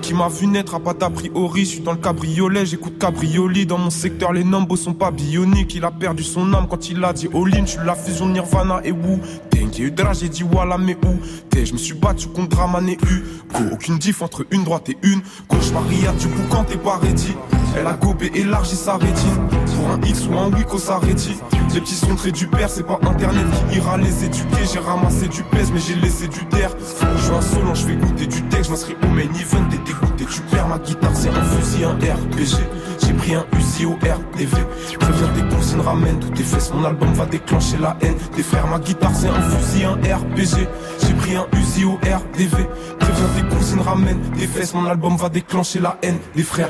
[0.06, 1.62] Qui m'a vu naître a pas d'a priori.
[1.62, 3.66] Je suis dans le cabriolet, j'écoute cabrioli.
[3.66, 5.74] Dans mon secteur, les nombres sont pas bioniques.
[5.74, 7.66] Il a perdu son âme quand il a dit all-in.
[7.66, 9.20] Je suis la fusion Nirvana et Wu.
[9.49, 11.18] Tang, eu drage, j'ai dit voilà, mais où
[11.49, 11.66] t'es?
[11.66, 13.24] Je me suis battu contre Draman et U.
[13.51, 15.22] Go, aucune diff entre une droite et une.
[15.49, 17.34] Gauche Maria, du coup, quand t'es pas ready.
[17.76, 19.49] Elle a gobé, élargi sa rétine.
[19.76, 21.36] Pour un X ou un Wiko, ça rédit.
[21.74, 24.64] Les petits sont très du père, c'est pas internet qui ira les éduquer.
[24.72, 26.70] J'ai ramassé du pèse, mais j'ai laissé du terre.
[27.18, 28.68] Je suis un solo, je fais goûter du texte.
[28.68, 30.25] Je m'inscris au main event, t'es dégoûté.
[30.25, 32.59] Tu perds ma guitare, c'est un fusil, un RPG.
[33.05, 34.57] J'ai pris un Uzi au RDV.
[34.99, 36.71] Préviens tes cousines, ramène toutes tes fesses.
[36.73, 38.15] Mon album va déclencher la haine.
[38.35, 40.67] Des frères, ma guitare, c'est un fusil, un RPG.
[41.05, 42.67] J'ai pris un Uzi au RDV.
[42.99, 44.73] Préviens tes cousines, ramène tes fesses.
[44.73, 46.19] Mon album va déclencher la haine.
[46.35, 46.69] Des frères.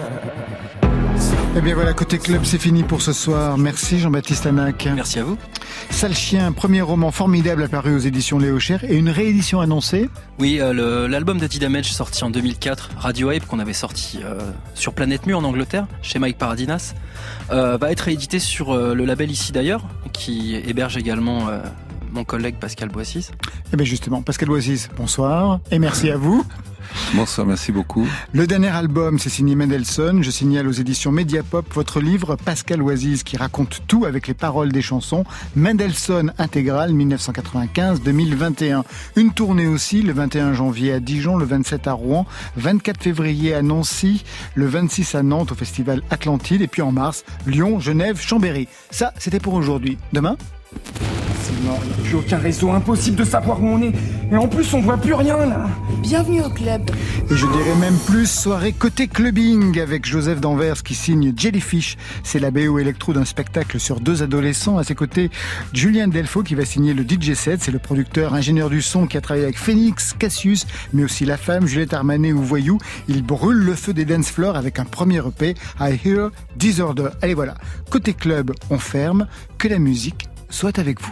[1.57, 3.57] Eh bien voilà, côté club, c'est fini pour ce soir.
[3.57, 4.89] Merci Jean-Baptiste Anac.
[4.93, 5.37] Merci à vous.
[5.89, 10.09] Sale chien, premier roman formidable apparu aux éditions Léo Cher et une réédition annoncée.
[10.37, 14.37] Oui, euh, l'album d'Eddie Damage sorti en 2004, Radio Ape, qu'on avait sorti euh,
[14.73, 16.93] sur Planète Mu en Angleterre, chez Mike Paradinas,
[17.51, 21.47] euh, va être réédité sur le label Ici d'ailleurs, qui héberge également
[22.11, 23.29] mon collègue Pascal Boissis.
[23.71, 26.45] Eh bien justement, Pascal Oasis, bonsoir et merci à vous.
[27.13, 28.07] Bonsoir, merci beaucoup.
[28.33, 30.23] Le dernier album, c'est signé Mendelssohn.
[30.23, 34.71] Je signale aux éditions Mediapop votre livre Pascal Oasis qui raconte tout avec les paroles
[34.71, 35.23] des chansons.
[35.55, 38.83] Mendelssohn intégral 1995-2021.
[39.15, 42.25] Une tournée aussi le 21 janvier à Dijon, le 27 à Rouen,
[42.57, 44.23] 24 février à Nancy,
[44.55, 48.67] le 26 à Nantes au festival Atlantide et puis en mars, Lyon, Genève, Chambéry.
[48.91, 49.97] Ça, c'était pour aujourd'hui.
[50.13, 50.37] Demain
[51.43, 53.93] C'est mort, il n'y a plus aucun réseau, impossible de savoir où on est.
[54.31, 55.67] Et en plus, on voit plus rien là.
[56.01, 56.89] Bienvenue au club.
[57.29, 61.97] Et je dirais même plus soirée côté clubbing avec Joseph Danvers qui signe Jellyfish.
[62.23, 64.77] C'est la BO électro d'un spectacle sur deux adolescents.
[64.79, 65.29] À ses côtés,
[65.73, 67.61] Julien Delfaux qui va signer le DJ set.
[67.61, 71.37] C'est le producteur ingénieur du son qui a travaillé avec Phoenix, Cassius, mais aussi La
[71.37, 72.79] Femme, Juliette Armanet ou Voyou.
[73.07, 77.09] Il brûle le feu des dance floors avec un premier EP, I Hear Disorder.
[77.21, 77.55] Allez voilà,
[77.91, 79.27] côté club, on ferme.
[79.57, 81.11] Que la musique soit avec vous.